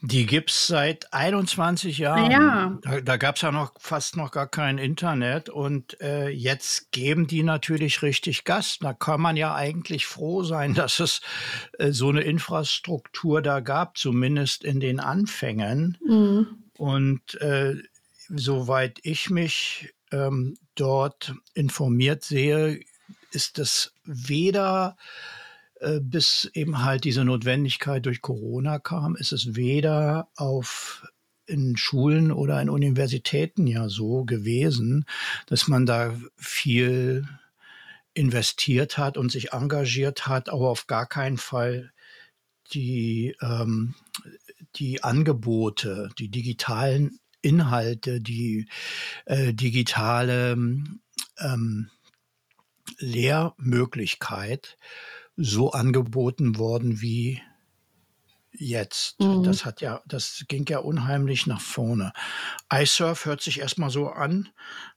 Die 0.00 0.26
gibt 0.26 0.50
es 0.50 0.68
seit 0.68 1.12
21 1.12 1.98
Jahren. 1.98 2.30
Ja. 2.30 2.78
Da, 2.82 3.00
da 3.00 3.16
gab 3.16 3.36
es 3.36 3.42
ja 3.42 3.50
noch 3.50 3.72
fast 3.78 4.16
noch 4.16 4.30
gar 4.30 4.46
kein 4.46 4.78
Internet 4.78 5.48
und 5.48 6.00
äh, 6.00 6.28
jetzt 6.28 6.92
geben 6.92 7.26
die 7.26 7.42
natürlich 7.42 8.02
richtig 8.02 8.44
Gas. 8.44 8.78
Da 8.80 8.92
kann 8.92 9.20
man 9.20 9.36
ja 9.36 9.54
eigentlich 9.54 10.06
froh 10.06 10.44
sein, 10.44 10.74
dass 10.74 11.00
es 11.00 11.20
äh, 11.78 11.90
so 11.90 12.10
eine 12.10 12.20
Infrastruktur 12.20 13.42
da 13.42 13.58
gab, 13.60 13.98
zumindest 13.98 14.62
in 14.62 14.78
den 14.78 15.00
Anfängen. 15.00 15.98
Mhm. 16.06 16.46
Und 16.76 17.34
äh, 17.40 17.74
soweit 18.28 19.00
ich 19.02 19.30
mich 19.30 19.92
ähm, 20.12 20.56
dort 20.76 21.34
informiert 21.54 22.22
sehe, 22.22 22.80
ist 23.32 23.58
es 23.58 23.92
weder 24.04 24.96
bis 26.00 26.50
eben 26.54 26.82
halt 26.82 27.04
diese 27.04 27.24
Notwendigkeit 27.24 28.04
durch 28.04 28.20
Corona 28.20 28.78
kam, 28.78 29.16
ist 29.16 29.32
es 29.32 29.54
weder 29.54 30.28
auf 30.36 31.04
in 31.46 31.76
Schulen 31.76 32.30
oder 32.30 32.60
in 32.60 32.68
Universitäten 32.68 33.66
ja 33.66 33.88
so 33.88 34.24
gewesen, 34.24 35.06
dass 35.46 35.66
man 35.66 35.86
da 35.86 36.14
viel 36.36 37.26
investiert 38.14 38.98
hat 38.98 39.16
und 39.16 39.32
sich 39.32 39.52
engagiert 39.52 40.26
hat, 40.26 40.48
aber 40.48 40.68
auf 40.68 40.86
gar 40.86 41.06
keinen 41.06 41.38
Fall 41.38 41.92
die, 42.72 43.34
ähm, 43.40 43.94
die 44.76 45.02
Angebote, 45.02 46.10
die 46.18 46.28
digitalen 46.28 47.18
Inhalte, 47.40 48.20
die 48.20 48.68
äh, 49.24 49.54
digitale 49.54 50.52
ähm, 51.38 51.90
Lehrmöglichkeit 52.98 54.76
so 55.38 55.70
angeboten 55.70 56.58
worden 56.58 57.00
wie 57.00 57.40
jetzt. 58.52 59.20
Mhm. 59.20 59.44
Das 59.44 59.64
hat 59.64 59.80
ja, 59.80 60.02
das 60.06 60.44
ging 60.48 60.66
ja 60.68 60.78
unheimlich 60.78 61.46
nach 61.46 61.60
vorne. 61.60 62.12
iSurf 62.72 63.24
hört 63.24 63.40
sich 63.40 63.60
erstmal 63.60 63.90
so 63.90 64.08
an, 64.08 64.48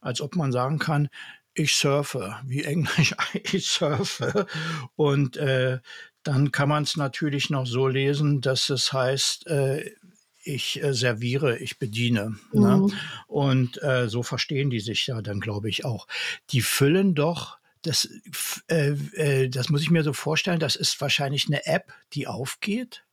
als 0.01 0.19
ob 0.19 0.36
man 0.36 0.51
sagen 0.51 0.79
kann, 0.79 1.10
ich 1.53 1.75
surfe, 1.75 2.38
wie 2.45 2.63
Englisch 2.63 3.13
ich 3.51 3.67
surfe. 3.67 4.48
Und 4.95 5.38
äh, 5.38 5.79
dann 6.24 6.51
kann 6.51 6.69
man 6.69 6.83
es 6.83 6.98
natürlich 6.98 7.50
noch 7.50 7.67
so 7.67 7.88
lesen, 7.88 8.41
dass 8.41 8.69
es 8.69 8.91
heißt, 8.93 9.48
äh, 9.48 9.91
ich 10.43 10.81
äh, 10.81 10.93
serviere, 10.93 11.60
ich 11.60 11.77
bediene. 11.77 12.38
Ne? 12.51 12.77
Mhm. 12.77 12.86
Ne? 12.86 12.93
Und 13.27 13.83
äh, 13.83 14.10
so 14.10 14.24
verstehen 14.24 14.71
die 14.71 14.79
sich 14.79 15.05
ja 15.05 15.21
dann, 15.21 15.39
glaube 15.39 15.69
ich, 15.69 15.86
auch. 15.86 16.07
Die 16.50 16.62
füllen 16.62 17.13
doch 17.13 17.61
das, 17.81 18.07
äh, 18.67 18.91
äh, 19.13 19.50
das 19.50 19.69
muss 19.69 19.81
ich 19.81 19.91
mir 19.91 20.03
so 20.03 20.13
vorstellen, 20.13 20.59
das 20.59 20.75
ist 20.75 21.00
wahrscheinlich 21.01 21.47
eine 21.47 21.65
App, 21.65 21.93
die 22.13 22.27
aufgeht 22.27 23.03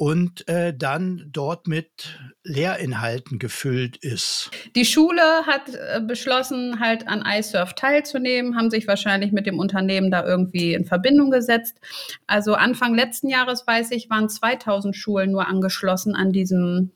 und 0.00 0.48
äh, 0.48 0.72
dann 0.74 1.28
dort 1.30 1.68
mit 1.68 2.18
Lehrinhalten 2.42 3.38
gefüllt 3.38 3.98
ist. 3.98 4.50
Die 4.74 4.86
Schule 4.86 5.20
hat 5.46 5.74
äh, 5.74 6.00
beschlossen, 6.00 6.80
halt 6.80 7.06
an 7.06 7.22
iSurf 7.22 7.74
teilzunehmen, 7.74 8.56
haben 8.56 8.70
sich 8.70 8.88
wahrscheinlich 8.88 9.30
mit 9.30 9.44
dem 9.44 9.58
Unternehmen 9.58 10.10
da 10.10 10.24
irgendwie 10.24 10.72
in 10.72 10.86
Verbindung 10.86 11.30
gesetzt. 11.30 11.78
Also 12.26 12.54
Anfang 12.54 12.94
letzten 12.94 13.28
Jahres, 13.28 13.66
weiß 13.66 13.90
ich, 13.90 14.08
waren 14.08 14.30
2000 14.30 14.96
Schulen 14.96 15.32
nur 15.32 15.46
angeschlossen 15.46 16.14
an 16.14 16.32
diesem 16.32 16.92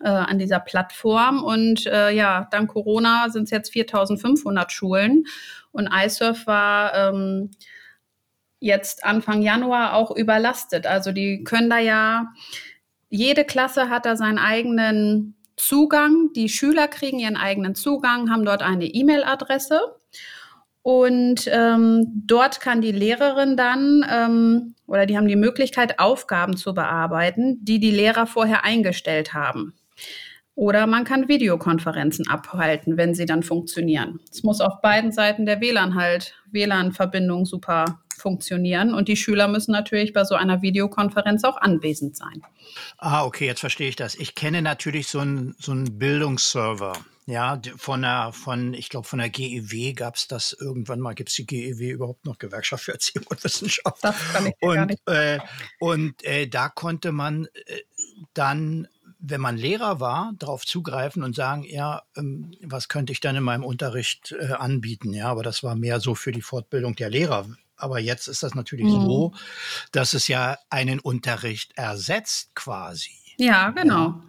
äh, 0.00 0.08
an 0.08 0.38
dieser 0.38 0.60
Plattform. 0.60 1.42
Und 1.42 1.86
äh, 1.86 2.12
ja, 2.12 2.48
dank 2.50 2.70
Corona 2.70 3.28
sind 3.28 3.44
es 3.44 3.50
jetzt 3.50 3.72
4500 3.72 4.72
Schulen. 4.72 5.24
Und 5.72 5.88
iSurf 5.92 6.46
war 6.46 6.94
ähm, 6.94 7.50
jetzt 8.60 9.04
Anfang 9.04 9.42
Januar 9.42 9.94
auch 9.94 10.10
überlastet. 10.10 10.86
Also 10.86 11.12
die 11.12 11.44
können 11.44 11.70
da 11.70 11.78
ja, 11.78 12.32
jede 13.08 13.44
Klasse 13.44 13.88
hat 13.90 14.06
da 14.06 14.16
seinen 14.16 14.38
eigenen 14.38 15.34
Zugang. 15.56 16.30
Die 16.34 16.48
Schüler 16.48 16.88
kriegen 16.88 17.18
ihren 17.18 17.36
eigenen 17.36 17.74
Zugang, 17.74 18.30
haben 18.30 18.44
dort 18.44 18.62
eine 18.62 18.86
E-Mail-Adresse. 18.86 19.96
Und 20.82 21.46
ähm, 21.46 22.06
dort 22.26 22.60
kann 22.60 22.80
die 22.80 22.92
Lehrerin 22.92 23.56
dann 23.56 24.04
ähm, 24.10 24.74
oder 24.86 25.06
die 25.06 25.16
haben 25.16 25.28
die 25.28 25.36
Möglichkeit, 25.36 25.98
Aufgaben 25.98 26.56
zu 26.56 26.74
bearbeiten, 26.74 27.64
die 27.64 27.78
die 27.78 27.92
Lehrer 27.92 28.26
vorher 28.26 28.64
eingestellt 28.64 29.32
haben. 29.32 29.74
Oder 30.54 30.86
man 30.86 31.04
kann 31.04 31.28
Videokonferenzen 31.28 32.28
abhalten, 32.28 32.96
wenn 32.96 33.14
sie 33.14 33.24
dann 33.24 33.42
funktionieren. 33.42 34.20
Es 34.30 34.42
muss 34.42 34.60
auf 34.60 34.80
beiden 34.82 35.10
Seiten 35.10 35.46
der 35.46 35.60
WLAN 35.60 35.94
halt, 35.94 36.34
WLAN-Verbindung 36.50 37.46
super 37.46 38.02
funktionieren. 38.18 38.94
Und 38.94 39.08
die 39.08 39.16
Schüler 39.16 39.48
müssen 39.48 39.72
natürlich 39.72 40.12
bei 40.12 40.24
so 40.24 40.34
einer 40.34 40.62
Videokonferenz 40.62 41.44
auch 41.44 41.56
anwesend 41.56 42.16
sein. 42.16 42.42
Ah, 42.98 43.24
okay, 43.24 43.46
jetzt 43.46 43.60
verstehe 43.60 43.88
ich 43.88 43.96
das. 43.96 44.14
Ich 44.14 44.34
kenne 44.34 44.62
natürlich 44.62 45.08
so 45.08 45.20
einen 45.20 45.54
so 45.58 45.72
einen 45.72 45.98
Bildungsserver. 45.98 46.92
Ja, 47.26 47.60
von 47.76 48.02
der, 48.02 48.32
von, 48.32 48.74
ich 48.74 48.88
glaube, 48.88 49.06
von 49.06 49.20
der 49.20 49.30
GEW 49.30 49.92
gab 49.92 50.16
es 50.16 50.26
das 50.26 50.56
irgendwann 50.58 50.98
mal. 50.98 51.14
Gibt 51.14 51.28
es 51.28 51.36
die 51.36 51.46
GEW 51.46 51.90
überhaupt 51.92 52.24
noch 52.26 52.38
Gewerkschaft 52.38 52.84
für 52.84 52.92
Erziehung 52.92 53.26
und 53.28 53.42
Wissenschaft? 53.44 54.02
Das 54.02 54.16
kann 54.32 54.46
ich 54.46 54.54
und, 54.60 54.74
gar 54.74 54.86
nicht. 54.86 55.08
Äh, 55.08 55.38
und 55.78 56.24
äh, 56.24 56.48
da 56.48 56.68
konnte 56.68 57.12
man 57.12 57.46
äh, 57.66 57.82
dann 58.34 58.88
wenn 59.22 59.40
man 59.40 59.56
Lehrer 59.56 60.00
war, 60.00 60.32
darauf 60.38 60.66
zugreifen 60.66 61.22
und 61.22 61.34
sagen, 61.34 61.64
ja, 61.64 62.02
ähm, 62.16 62.52
was 62.62 62.88
könnte 62.88 63.12
ich 63.12 63.20
dann 63.20 63.36
in 63.36 63.44
meinem 63.44 63.64
Unterricht 63.64 64.34
äh, 64.38 64.52
anbieten? 64.52 65.14
Ja, 65.14 65.28
aber 65.28 65.44
das 65.44 65.62
war 65.62 65.76
mehr 65.76 66.00
so 66.00 66.14
für 66.14 66.32
die 66.32 66.42
Fortbildung 66.42 66.96
der 66.96 67.08
Lehrer. 67.08 67.46
Aber 67.76 68.00
jetzt 68.00 68.26
ist 68.26 68.42
das 68.42 68.54
natürlich 68.54 68.86
mhm. 68.86 69.00
so, 69.00 69.32
dass 69.92 70.12
es 70.12 70.28
ja 70.28 70.58
einen 70.70 70.98
Unterricht 70.98 71.72
ersetzt 71.76 72.54
quasi. 72.54 73.12
Ja, 73.38 73.70
genau. 73.70 74.20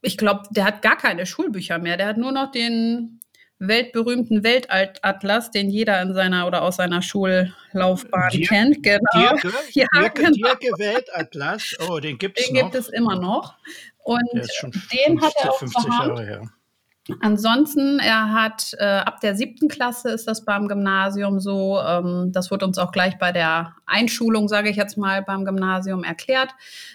ich 0.01 0.17
glaube, 0.17 0.43
der 0.51 0.65
hat 0.65 0.81
gar 0.83 0.97
keine 0.97 1.25
Schulbücher 1.25 1.79
mehr, 1.79 1.97
der 1.97 2.07
hat 2.07 2.17
nur 2.17 2.31
noch 2.31 2.51
den 2.51 3.19
weltberühmten 3.67 4.43
Weltatlas, 4.43 5.51
den 5.51 5.70
jeder 5.70 6.01
in 6.01 6.13
seiner 6.13 6.48
oder 6.48 6.62
aus 6.62 6.77
seiner 6.77 7.01
Schullaufbahn 7.01 8.29
Dirk, 8.32 8.50
kennt. 8.50 8.84
Genau. 8.84 9.00
Dirke, 9.13 9.53
ja, 9.72 9.88
Dirke, 9.96 10.24
genau. 10.24 10.48
Dirke 10.50 10.67
Weltatlas, 10.77 11.75
oh, 11.88 12.00
den 12.00 12.17
gibt 12.17 12.39
es 12.39 12.50
noch. 12.50 12.53
Den 12.53 12.63
gibt 12.63 12.75
es 12.75 12.89
immer 12.89 13.15
noch. 13.15 13.55
Und 14.03 14.22
den 14.34 14.43
50, 14.43 15.22
hat 15.22 15.34
er 15.41 15.51
auch 15.51 15.60
50 15.60 15.86
Jahre 15.86 16.25
her. 16.25 16.41
Ansonsten, 17.19 18.00
er 18.00 18.31
hat 18.31 18.74
äh, 18.79 18.86
ab 18.86 19.19
der 19.19 19.36
siebten 19.36 19.67
Klasse 19.67 20.12
ist 20.12 20.25
das 20.25 20.45
beim 20.45 20.69
Gymnasium 20.69 21.41
so, 21.41 21.77
ähm, 21.79 22.31
das 22.31 22.50
wird 22.50 22.63
uns 22.63 22.77
auch 22.77 22.93
gleich 22.93 23.17
bei 23.17 23.33
der 23.33 23.75
Einschulung, 23.86 24.48
sage 24.48 24.69
ich 24.69 24.77
jetzt 24.77 24.98
mal, 24.98 25.22
beim 25.22 25.43
Gymnasium 25.43 26.05
erklärt, 26.05 26.51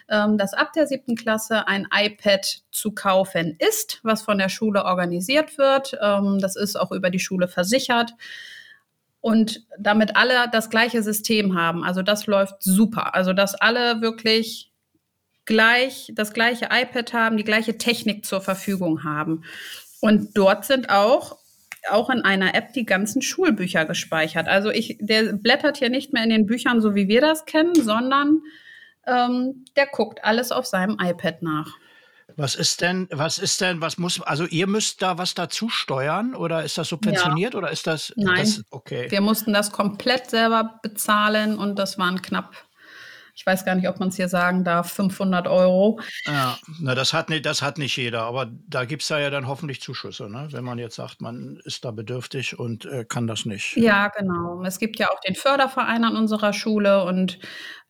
ähm, 0.08 0.38
dass 0.38 0.54
ab 0.54 0.72
der 0.72 0.86
siebten 0.86 1.14
Klasse 1.14 1.68
ein 1.68 1.86
iPad 1.94 2.62
zu 2.70 2.92
kaufen 2.92 3.56
ist, 3.58 4.00
was 4.02 4.22
von 4.22 4.38
der 4.38 4.48
Schule 4.48 4.86
organisiert 4.86 5.58
wird. 5.58 5.98
Ähm, 6.00 6.38
das 6.40 6.56
ist 6.56 6.80
auch 6.80 6.90
über 6.90 7.10
die 7.10 7.20
Schule 7.20 7.46
versichert. 7.46 8.12
Und 9.20 9.66
damit 9.78 10.16
alle 10.16 10.48
das 10.50 10.70
gleiche 10.70 11.02
System 11.02 11.54
haben. 11.54 11.84
Also 11.84 12.00
das 12.02 12.26
läuft 12.26 12.62
super. 12.62 13.14
Also 13.14 13.34
dass 13.34 13.54
alle 13.54 14.00
wirklich 14.00 14.72
gleich 15.44 16.12
das 16.14 16.32
gleiche 16.32 16.66
iPad 16.70 17.12
haben, 17.12 17.36
die 17.36 17.44
gleiche 17.44 17.76
Technik 17.76 18.24
zur 18.24 18.40
Verfügung 18.40 19.04
haben. 19.04 19.42
Und 20.00 20.36
dort 20.36 20.64
sind 20.64 20.90
auch 20.90 21.38
auch 21.90 22.10
in 22.10 22.22
einer 22.22 22.54
App 22.54 22.72
die 22.72 22.84
ganzen 22.84 23.22
Schulbücher 23.22 23.84
gespeichert. 23.84 24.48
Also 24.48 24.70
ich, 24.70 24.98
der 25.00 25.32
blättert 25.32 25.78
hier 25.78 25.90
nicht 25.90 26.12
mehr 26.12 26.24
in 26.24 26.30
den 26.30 26.46
Büchern, 26.46 26.80
so 26.80 26.94
wie 26.94 27.08
wir 27.08 27.20
das 27.20 27.44
kennen, 27.44 27.74
sondern 27.74 28.42
ähm, 29.06 29.64
der 29.76 29.86
guckt 29.86 30.24
alles 30.24 30.52
auf 30.52 30.66
seinem 30.66 30.98
iPad 31.00 31.42
nach. 31.42 31.76
Was 32.36 32.54
ist 32.54 32.82
denn, 32.82 33.08
was 33.10 33.38
ist 33.38 33.60
denn, 33.60 33.80
was 33.80 33.98
muss, 33.98 34.20
also 34.20 34.44
ihr 34.44 34.68
müsst 34.68 35.02
da 35.02 35.18
was 35.18 35.34
dazu 35.34 35.68
steuern 35.68 36.34
oder 36.34 36.62
ist 36.62 36.78
das 36.78 36.88
subventioniert 36.88 37.54
ja. 37.54 37.58
oder 37.58 37.70
ist 37.70 37.86
das? 37.86 38.12
Nein, 38.16 38.38
das, 38.38 38.62
okay. 38.70 39.10
Wir 39.10 39.20
mussten 39.20 39.52
das 39.52 39.72
komplett 39.72 40.30
selber 40.30 40.78
bezahlen 40.82 41.58
und 41.58 41.78
das 41.78 41.98
waren 41.98 42.22
knapp 42.22 42.54
ich 43.38 43.46
weiß 43.46 43.64
gar 43.64 43.76
nicht, 43.76 43.88
ob 43.88 44.00
man 44.00 44.08
es 44.08 44.16
hier 44.16 44.28
sagen 44.28 44.64
darf, 44.64 44.90
500 44.94 45.46
Euro. 45.46 46.00
Ja, 46.26 46.58
na, 46.80 46.96
das 46.96 47.12
hat, 47.12 47.30
nicht, 47.30 47.46
das 47.46 47.62
hat 47.62 47.78
nicht 47.78 47.96
jeder, 47.96 48.22
aber 48.22 48.50
da 48.66 48.84
gibt 48.84 49.02
es 49.02 49.08
ja 49.10 49.30
dann 49.30 49.46
hoffentlich 49.46 49.80
Zuschüsse, 49.80 50.28
ne? 50.28 50.48
wenn 50.50 50.64
man 50.64 50.78
jetzt 50.78 50.96
sagt, 50.96 51.20
man 51.20 51.60
ist 51.64 51.84
da 51.84 51.92
bedürftig 51.92 52.58
und 52.58 52.84
äh, 52.86 53.04
kann 53.04 53.28
das 53.28 53.44
nicht. 53.44 53.76
Ja, 53.76 54.08
genau. 54.08 54.64
Es 54.64 54.80
gibt 54.80 54.98
ja 54.98 55.08
auch 55.10 55.20
den 55.20 55.36
Förderverein 55.36 56.02
an 56.02 56.16
unserer 56.16 56.52
Schule 56.52 57.04
und 57.04 57.38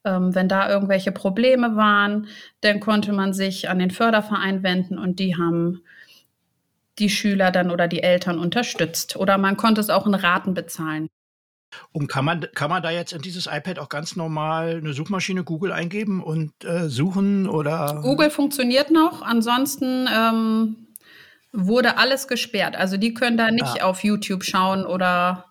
ähm, 0.04 0.34
wenn 0.34 0.50
da 0.50 0.68
irgendwelche 0.68 1.12
Probleme 1.12 1.76
waren, 1.76 2.28
dann 2.60 2.78
konnte 2.78 3.14
man 3.14 3.32
sich 3.32 3.70
an 3.70 3.78
den 3.78 3.90
Förderverein 3.90 4.62
wenden 4.62 4.98
und 4.98 5.18
die 5.18 5.38
haben 5.38 5.82
die 6.98 7.08
Schüler 7.08 7.50
dann 7.50 7.70
oder 7.70 7.88
die 7.88 8.02
Eltern 8.02 8.38
unterstützt. 8.38 9.16
Oder 9.16 9.38
man 9.38 9.56
konnte 9.56 9.80
es 9.80 9.88
auch 9.88 10.06
in 10.06 10.14
Raten 10.14 10.52
bezahlen. 10.52 11.08
Und 11.92 12.08
kann 12.08 12.24
man, 12.24 12.46
kann 12.54 12.70
man 12.70 12.82
da 12.82 12.90
jetzt 12.90 13.12
in 13.12 13.22
dieses 13.22 13.46
iPad 13.46 13.78
auch 13.78 13.88
ganz 13.88 14.16
normal 14.16 14.78
eine 14.78 14.92
Suchmaschine 14.92 15.44
Google 15.44 15.72
eingeben 15.72 16.22
und 16.22 16.52
äh, 16.64 16.88
suchen 16.88 17.48
oder? 17.48 18.00
Google 18.02 18.30
funktioniert 18.30 18.90
noch, 18.90 19.22
ansonsten 19.22 20.08
ähm, 20.12 20.76
wurde 21.52 21.98
alles 21.98 22.28
gesperrt. 22.28 22.76
Also 22.76 22.96
die 22.96 23.14
können 23.14 23.36
da 23.36 23.50
nicht 23.50 23.82
ah. 23.82 23.86
auf 23.86 24.04
YouTube 24.04 24.44
schauen 24.44 24.84
oder 24.86 25.46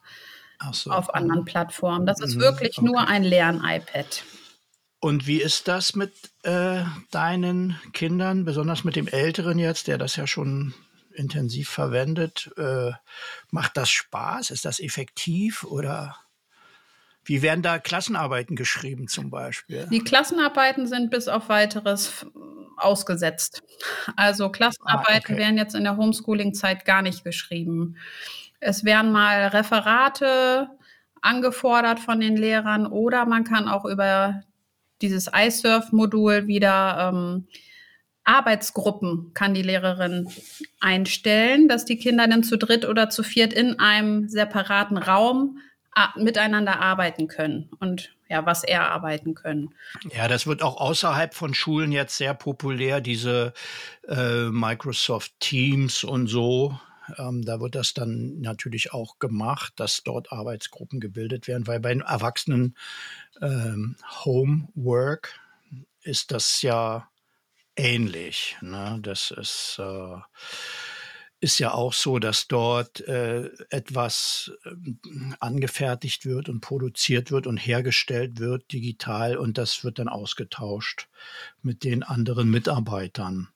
so. 0.71 0.91
auf 0.91 1.13
anderen 1.13 1.45
Plattformen. 1.45 2.05
Das 2.05 2.19
ist 2.19 2.35
mhm. 2.35 2.41
wirklich 2.41 2.77
okay. 2.77 2.87
nur 2.87 3.07
ein 3.07 3.23
Lern-iPad. 3.23 4.23
Und 4.99 5.27
wie 5.27 5.41
ist 5.41 5.67
das 5.67 5.95
mit 5.95 6.13
äh, 6.43 6.81
deinen 7.11 7.79
Kindern, 7.93 8.45
besonders 8.45 8.83
mit 8.83 8.95
dem 8.95 9.07
Älteren 9.07 9.59
jetzt, 9.59 9.87
der 9.87 9.97
das 9.97 10.15
ja 10.15 10.25
schon 10.25 10.73
intensiv 11.17 11.69
verwendet. 11.69 12.51
Äh, 12.57 12.91
macht 13.51 13.77
das 13.77 13.89
Spaß? 13.89 14.51
Ist 14.51 14.65
das 14.65 14.79
effektiv 14.79 15.63
oder 15.63 16.17
wie 17.23 17.41
werden 17.41 17.61
da 17.61 17.77
Klassenarbeiten 17.77 18.55
geschrieben 18.55 19.07
zum 19.07 19.29
Beispiel? 19.29 19.87
Die 19.91 20.03
Klassenarbeiten 20.03 20.87
sind 20.87 21.11
bis 21.11 21.27
auf 21.27 21.49
weiteres 21.49 22.25
ausgesetzt. 22.77 23.63
Also 24.15 24.49
Klassenarbeiten 24.49 25.31
ah, 25.31 25.33
okay. 25.33 25.37
werden 25.37 25.57
jetzt 25.57 25.75
in 25.75 25.83
der 25.83 25.97
Homeschooling-Zeit 25.97 26.85
gar 26.85 27.01
nicht 27.01 27.23
geschrieben. 27.23 27.97
Es 28.59 28.85
werden 28.85 29.11
mal 29.11 29.47
Referate 29.47 30.69
angefordert 31.21 31.99
von 31.99 32.19
den 32.19 32.37
Lehrern 32.37 32.87
oder 32.87 33.25
man 33.25 33.43
kann 33.43 33.67
auch 33.67 33.85
über 33.85 34.43
dieses 35.01 35.29
iSurf-Modul 35.33 36.47
wieder 36.47 37.11
ähm, 37.13 37.47
Arbeitsgruppen 38.27 39.33
kann 39.33 39.53
die 39.53 39.61
Lehrerin 39.61 40.29
einstellen, 40.79 41.67
dass 41.67 41.85
die 41.85 41.97
Kinder 41.97 42.27
dann 42.27 42.43
zu 42.43 42.57
dritt 42.57 42.85
oder 42.85 43.09
zu 43.09 43.23
viert 43.23 43.53
in 43.53 43.79
einem 43.79 44.27
separaten 44.27 44.97
Raum 44.97 45.59
miteinander 46.15 46.79
arbeiten 46.79 47.27
können 47.27 47.69
und 47.79 48.13
ja, 48.29 48.45
was 48.45 48.63
erarbeiten 48.63 49.33
können. 49.33 49.73
Ja, 50.15 50.27
das 50.27 50.45
wird 50.45 50.61
auch 50.61 50.77
außerhalb 50.77 51.33
von 51.33 51.53
Schulen 51.53 51.91
jetzt 51.91 52.17
sehr 52.17 52.33
populär, 52.33 53.01
diese 53.01 53.53
äh, 54.07 54.49
Microsoft 54.49 55.33
Teams 55.39 56.03
und 56.03 56.27
so. 56.27 56.77
Ähm, 57.17 57.43
da 57.43 57.61
wird 57.61 57.75
das 57.75 57.93
dann 57.93 58.41
natürlich 58.41 58.91
auch 58.93 59.17
gemacht, 59.19 59.73
dass 59.77 60.03
dort 60.03 60.31
Arbeitsgruppen 60.31 60.99
gebildet 60.99 61.47
werden, 61.47 61.65
weil 61.65 61.79
bei 61.79 61.93
Erwachsenen 61.93 62.75
ähm, 63.41 63.95
Homework 64.25 65.39
ist 66.03 66.31
das 66.31 66.61
ja 66.61 67.09
ähnlich. 67.77 68.57
Ne? 68.61 68.99
Das 69.01 69.31
ist, 69.31 69.79
äh, 69.79 70.17
ist 71.39 71.59
ja 71.59 71.73
auch 71.73 71.93
so, 71.93 72.19
dass 72.19 72.47
dort 72.47 73.07
äh, 73.07 73.49
etwas 73.69 74.51
äh, 74.65 74.69
angefertigt 75.39 76.25
wird 76.25 76.49
und 76.49 76.61
produziert 76.61 77.31
wird 77.31 77.47
und 77.47 77.57
hergestellt 77.57 78.39
wird 78.39 78.71
digital 78.71 79.37
und 79.37 79.57
das 79.57 79.83
wird 79.83 79.99
dann 79.99 80.09
ausgetauscht 80.09 81.07
mit 81.61 81.83
den 81.83 82.03
anderen 82.03 82.49
Mitarbeitern. 82.49 83.49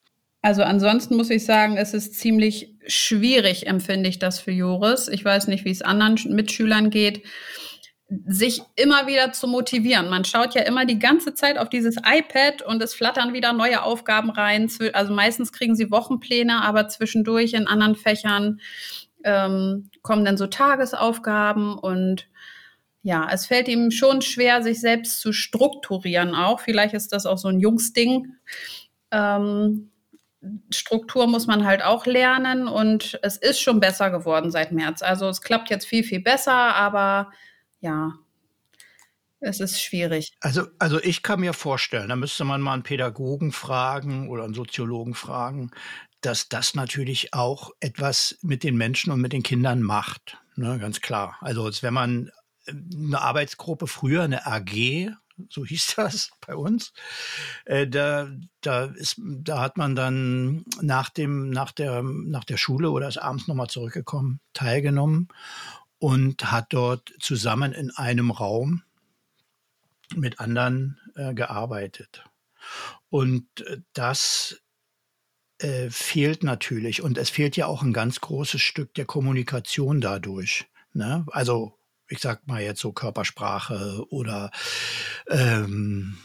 Also 0.44 0.64
ansonsten 0.64 1.18
muss 1.18 1.30
ich 1.30 1.46
sagen, 1.46 1.78
es 1.78 1.94
ist 1.94 2.16
ziemlich 2.16 2.74
schwierig, 2.88 3.68
empfinde 3.68 4.10
ich 4.10 4.18
das 4.18 4.40
für 4.40 4.52
Joris. 4.52 5.08
Ich 5.08 5.24
weiß 5.24 5.48
nicht, 5.48 5.66
wie 5.66 5.72
es 5.72 5.84
anderen 5.84 6.18
Mitschülern 6.34 6.90
geht 6.90 7.24
sich 8.28 8.62
immer 8.76 9.08
wieder 9.08 9.32
zu 9.32 9.47
motivieren. 9.47 10.10
Man 10.10 10.26
schaut 10.26 10.54
ja 10.54 10.63
immer 10.63 10.86
die 10.86 11.00
ganze 11.00 11.34
Zeit 11.34 11.58
auf 11.58 11.69
dieses 11.69 11.95
iPad 11.95 12.62
und 12.62 12.82
es 12.84 12.93
flattern 12.93 13.34
wieder 13.34 13.54
neue 13.54 13.84
Aufgaben 13.84 14.30
rein. 14.30 14.69
Also 14.91 15.13
meistens 15.13 15.54
kriegen 15.54 15.76
sie 15.76 15.91
Wochenpläne, 15.91 16.62
aber 16.62 16.89
zwischendurch 16.89 17.54
in 17.54 17.67
anderen 17.67 17.95
Fächern 17.95 18.60
ähm, 19.24 19.89
kommen 20.02 20.26
dann 20.26 20.36
so 20.36 20.47
Tagesaufgaben 20.47 21.78
und 21.78 22.28
ja, 23.02 23.30
es 23.32 23.45
fällt 23.45 23.67
ihm 23.67 23.91
schon 23.91 24.21
schwer, 24.21 24.62
sich 24.62 24.82
selbst 24.82 25.21
zu 25.21 25.32
strukturieren 25.32 26.36
auch. 26.36 26.60
Vielleicht 26.60 26.93
ist 26.93 27.13
das 27.13 27.26
auch 27.26 27.38
so 27.38 27.47
ein 27.47 27.60
Jungsding. 27.60 28.36
Ähm, 29.12 29.89
Struktur 30.71 31.28
muss 31.28 31.47
man 31.47 31.65
halt 31.65 31.84
auch 31.84 32.06
lernen 32.06 32.67
und 32.67 33.19
es 33.21 33.38
ist 33.38 33.62
schon 33.62 33.80
besser 33.80 34.10
geworden 34.12 34.52
seit 34.52 34.71
März. 34.71 35.02
Also 35.02 35.30
es 35.30 35.41
klappt 35.41 35.69
jetzt 35.69 35.86
viel, 35.88 36.04
viel 36.04 36.19
besser, 36.19 36.54
aber 36.54 37.32
ja, 37.82 38.13
es 39.41 39.60
ist 39.60 39.82
schwierig. 39.82 40.32
Also, 40.39 40.67
also 40.78 41.02
ich 41.02 41.24
kann 41.24 41.39
mir 41.39 41.54
vorstellen, 41.54 42.10
da 42.10 42.15
müsste 42.15 42.46
man 42.46 42.62
mal 42.62 42.74
einen 42.74 42.84
Pädagogen 42.84 43.52
fragen 43.52 44.30
oder 44.30 44.44
einen 44.44 44.54
Soziologen 44.54 45.15
fragen, 45.15 45.72
dass 46.22 46.48
das 46.48 46.76
natürlich 46.76 47.34
auch 47.34 47.72
etwas 47.80 48.38
mit 48.44 48.63
den 48.63 48.78
Menschen 48.78 49.12
und 49.12 49.20
mit 49.20 49.34
den 49.34 49.41
Kindern 49.41 49.82
macht. 49.82 50.38
Ne, 50.56 50.78
ganz 50.78 51.02
klar. 51.02 51.38
Also 51.41 51.70
wenn 51.82 51.94
man 51.94 52.32
äh, 52.67 52.74
eine 52.94 53.20
Arbeitsgruppe 53.20 53.88
früher, 53.88 54.22
eine 54.22 54.46
AG, 54.46 55.10
so 55.50 55.65
hieß 55.65 55.96
das 55.96 56.30
bei 56.46 56.56
uns, 56.56 56.94
äh, 57.65 57.88
da, 57.88 58.30
da, 58.62 58.86
ist, 58.86 59.15
da 59.17 59.60
hat 59.60 59.76
man 59.76 59.96
dann 59.96 60.65
nach, 60.82 61.10
dem, 61.10 61.50
nach, 61.50 61.72
der, 61.72 62.04
nach 62.04 62.44
der 62.44 62.58
Schule 62.58 62.91
oder 62.91 63.08
ist 63.08 63.17
abends 63.17 63.48
nochmal 63.48 63.70
zurückgekommen, 63.70 64.39
teilgenommen 64.54 65.30
und 66.02 66.52
hat 66.52 66.74
dort 66.74 67.14
zusammen 67.20 67.74
in 67.74 67.92
einem 67.92 68.32
Raum 68.32 68.82
mit 70.16 70.40
anderen 70.40 71.00
äh, 71.16 71.36
gearbeitet. 71.36 72.24
Und 73.10 73.46
äh, 73.68 73.78
das 73.94 74.64
äh, 75.60 75.92
fehlt 75.92 76.44
natürlich. 76.44 77.04
Und 77.04 77.20
es 77.20 77.30
fehlt 77.30 77.56
ja 77.56 77.68
auch 77.68 77.84
ein 77.84 77.94
ganz 77.94 78.20
großes 78.20 78.60
Stück 78.60 78.96
der 78.96 79.06
Kommunikation 79.06 80.02
dadurch. 80.02 80.66
Ne? 80.94 81.24
Also 81.30 81.78
ich 82.10 82.18
sag 82.18 82.48
mal 82.48 82.64
jetzt 82.64 82.82
so 82.82 82.94
Körpersprache 82.94 84.04
oder 84.10 84.50
ähm, 85.30 86.18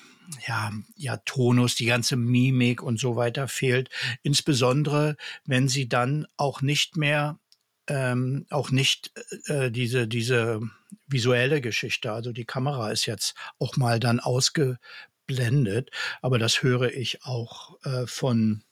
ja, 0.49 0.73
ja, 0.97 1.19
Tonus, 1.19 1.75
die 1.75 1.85
ganze 1.85 2.17
Mimik 2.17 2.83
und 2.83 2.99
so 2.99 3.15
weiter 3.15 3.47
fehlt. 3.47 3.91
Insbesondere, 4.23 5.19
wenn 5.45 5.69
sie 5.69 5.87
dann 5.87 6.27
auch 6.39 6.63
nicht 6.63 6.97
mehr 6.97 7.39
ähm, 7.89 8.47
auch 8.51 8.71
nicht 8.71 9.13
äh, 9.47 9.71
diese, 9.71 10.09
diese 10.09 10.61
visuelle 11.07 11.61
Geschichte. 11.61 12.13
Also 12.13 12.33
die 12.33 12.45
Kamera 12.45 12.91
ist 12.91 13.07
jetzt 13.07 13.35
auch 13.59 13.77
mal 13.77 14.01
dann 14.01 14.21
ausgeblendet, 14.21 15.91
aber 16.23 16.39
das 16.39 16.63
höre 16.63 16.93
ich 16.93 17.25
auch 17.25 17.79
äh, 17.85 18.07
von 18.07 18.63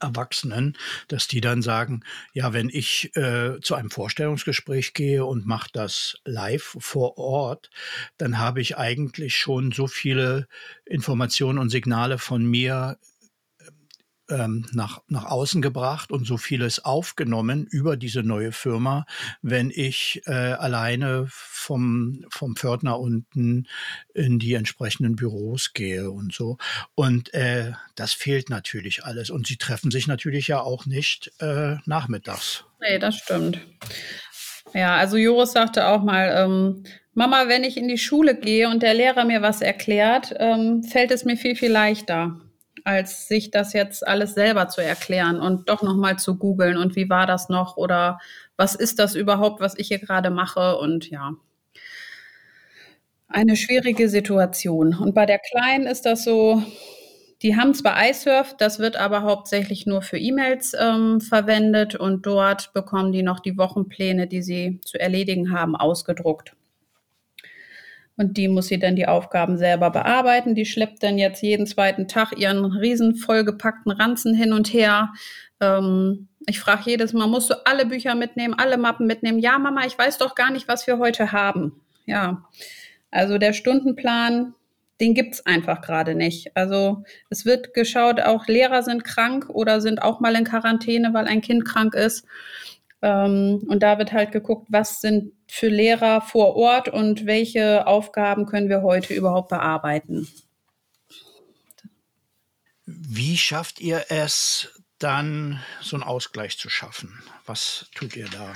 Erwachsenen, 0.00 0.76
dass 1.08 1.28
die 1.28 1.40
dann 1.40 1.62
sagen, 1.62 2.02
ja, 2.32 2.52
wenn 2.52 2.68
ich 2.68 3.14
äh, 3.16 3.58
zu 3.60 3.74
einem 3.74 3.90
Vorstellungsgespräch 3.90 4.92
gehe 4.92 5.24
und 5.24 5.46
mache 5.46 5.70
das 5.72 6.18
live 6.24 6.76
vor 6.78 7.16
Ort, 7.16 7.70
dann 8.18 8.38
habe 8.38 8.60
ich 8.60 8.76
eigentlich 8.76 9.36
schon 9.36 9.72
so 9.72 9.86
viele 9.86 10.46
Informationen 10.84 11.58
und 11.58 11.70
Signale 11.70 12.18
von 12.18 12.44
mir 12.44 12.98
ähm, 14.28 14.66
nach, 14.72 15.00
nach 15.08 15.24
außen 15.24 15.62
gebracht 15.62 16.12
und 16.12 16.26
so 16.26 16.36
vieles 16.36 16.84
aufgenommen 16.84 17.66
über 17.70 17.96
diese 17.96 18.22
neue 18.22 18.52
Firma, 18.52 19.06
wenn 19.42 19.70
ich 19.74 20.22
äh, 20.26 20.32
alleine 20.32 21.26
vom, 21.30 22.24
vom 22.30 22.56
Pförtner 22.56 22.98
unten 22.98 23.66
in 24.14 24.38
die 24.38 24.54
entsprechenden 24.54 25.16
Büros 25.16 25.72
gehe 25.72 26.10
und 26.10 26.32
so. 26.32 26.58
Und 26.94 27.32
äh, 27.34 27.72
das 27.94 28.12
fehlt 28.12 28.50
natürlich 28.50 29.04
alles. 29.04 29.30
Und 29.30 29.46
sie 29.46 29.56
treffen 29.56 29.90
sich 29.90 30.06
natürlich 30.06 30.48
ja 30.48 30.60
auch 30.60 30.86
nicht 30.86 31.32
äh, 31.40 31.76
nachmittags. 31.86 32.64
Nee, 32.80 32.98
das 32.98 33.16
stimmt. 33.16 33.60
Ja, 34.74 34.96
also 34.96 35.16
Joris 35.16 35.52
sagte 35.52 35.86
auch 35.86 36.02
mal, 36.02 36.32
ähm, 36.36 36.84
Mama, 37.14 37.48
wenn 37.48 37.64
ich 37.64 37.76
in 37.76 37.88
die 37.88 37.98
Schule 37.98 38.38
gehe 38.38 38.68
und 38.68 38.82
der 38.82 38.94
Lehrer 38.94 39.24
mir 39.24 39.42
was 39.42 39.60
erklärt, 39.60 40.34
ähm, 40.38 40.84
fällt 40.84 41.10
es 41.10 41.24
mir 41.24 41.36
viel, 41.36 41.56
viel 41.56 41.72
leichter 41.72 42.40
als 42.88 43.28
sich 43.28 43.50
das 43.50 43.74
jetzt 43.74 44.06
alles 44.08 44.32
selber 44.32 44.68
zu 44.68 44.82
erklären 44.82 45.42
und 45.42 45.68
doch 45.68 45.82
nochmal 45.82 46.18
zu 46.18 46.38
googeln 46.38 46.78
und 46.78 46.96
wie 46.96 47.10
war 47.10 47.26
das 47.26 47.50
noch 47.50 47.76
oder 47.76 48.18
was 48.56 48.74
ist 48.74 48.98
das 48.98 49.14
überhaupt, 49.14 49.60
was 49.60 49.78
ich 49.78 49.88
hier 49.88 49.98
gerade 49.98 50.30
mache 50.30 50.78
und 50.78 51.10
ja. 51.10 51.34
Eine 53.28 53.56
schwierige 53.56 54.08
Situation. 54.08 54.94
Und 54.94 55.14
bei 55.14 55.26
der 55.26 55.38
Kleinen 55.38 55.86
ist 55.86 56.06
das 56.06 56.24
so, 56.24 56.62
die 57.42 57.56
haben 57.56 57.74
zwar 57.74 58.08
iSurf, 58.08 58.56
das 58.56 58.78
wird 58.78 58.96
aber 58.96 59.20
hauptsächlich 59.20 59.84
nur 59.84 60.00
für 60.00 60.16
E-Mails 60.16 60.72
ähm, 60.80 61.20
verwendet 61.20 61.94
und 61.94 62.24
dort 62.24 62.72
bekommen 62.72 63.12
die 63.12 63.22
noch 63.22 63.40
die 63.40 63.58
Wochenpläne, 63.58 64.28
die 64.28 64.40
sie 64.40 64.80
zu 64.82 64.98
erledigen 64.98 65.52
haben, 65.52 65.76
ausgedruckt. 65.76 66.54
Und 68.18 68.36
die 68.36 68.48
muss 68.48 68.66
sie 68.66 68.80
dann 68.80 68.96
die 68.96 69.06
Aufgaben 69.06 69.56
selber 69.56 69.90
bearbeiten. 69.90 70.56
Die 70.56 70.66
schleppt 70.66 71.02
dann 71.02 71.18
jetzt 71.18 71.40
jeden 71.40 71.66
zweiten 71.66 72.08
Tag 72.08 72.36
ihren 72.36 72.64
riesen 72.64 73.14
vollgepackten 73.14 73.92
Ranzen 73.92 74.34
hin 74.34 74.52
und 74.52 74.72
her. 74.72 75.12
Ähm, 75.60 76.28
ich 76.46 76.58
frage 76.58 76.82
jedes 76.86 77.12
Mal, 77.12 77.28
musst 77.28 77.48
du 77.48 77.54
alle 77.64 77.86
Bücher 77.86 78.16
mitnehmen, 78.16 78.54
alle 78.54 78.76
Mappen 78.76 79.06
mitnehmen? 79.06 79.38
Ja, 79.38 79.58
Mama, 79.58 79.86
ich 79.86 79.96
weiß 79.96 80.18
doch 80.18 80.34
gar 80.34 80.50
nicht, 80.50 80.66
was 80.66 80.86
wir 80.88 80.98
heute 80.98 81.30
haben. 81.30 81.80
Ja, 82.06 82.44
also 83.12 83.38
der 83.38 83.52
Stundenplan, 83.52 84.54
den 85.00 85.14
gibt's 85.14 85.46
einfach 85.46 85.80
gerade 85.80 86.16
nicht. 86.16 86.56
Also 86.56 87.04
es 87.30 87.44
wird 87.44 87.72
geschaut, 87.72 88.20
auch 88.20 88.48
Lehrer 88.48 88.82
sind 88.82 89.04
krank 89.04 89.48
oder 89.48 89.80
sind 89.80 90.02
auch 90.02 90.18
mal 90.18 90.34
in 90.34 90.44
Quarantäne, 90.44 91.14
weil 91.14 91.26
ein 91.28 91.40
Kind 91.40 91.64
krank 91.64 91.94
ist. 91.94 92.26
Ähm, 93.00 93.64
und 93.68 93.82
da 93.82 93.98
wird 93.98 94.12
halt 94.12 94.32
geguckt, 94.32 94.66
was 94.70 95.00
sind 95.00 95.32
für 95.48 95.68
Lehrer 95.68 96.20
vor 96.20 96.56
Ort 96.56 96.88
und 96.88 97.26
welche 97.26 97.86
Aufgaben 97.86 98.46
können 98.46 98.68
wir 98.68 98.82
heute 98.82 99.14
überhaupt 99.14 99.48
bearbeiten. 99.48 100.28
Wie 102.86 103.36
schafft 103.36 103.80
ihr 103.80 104.06
es 104.08 104.82
dann, 104.98 105.60
so 105.80 105.96
einen 105.96 106.02
Ausgleich 106.02 106.58
zu 106.58 106.68
schaffen? 106.68 107.22
Was 107.46 107.86
tut 107.94 108.16
ihr 108.16 108.28
da? 108.28 108.54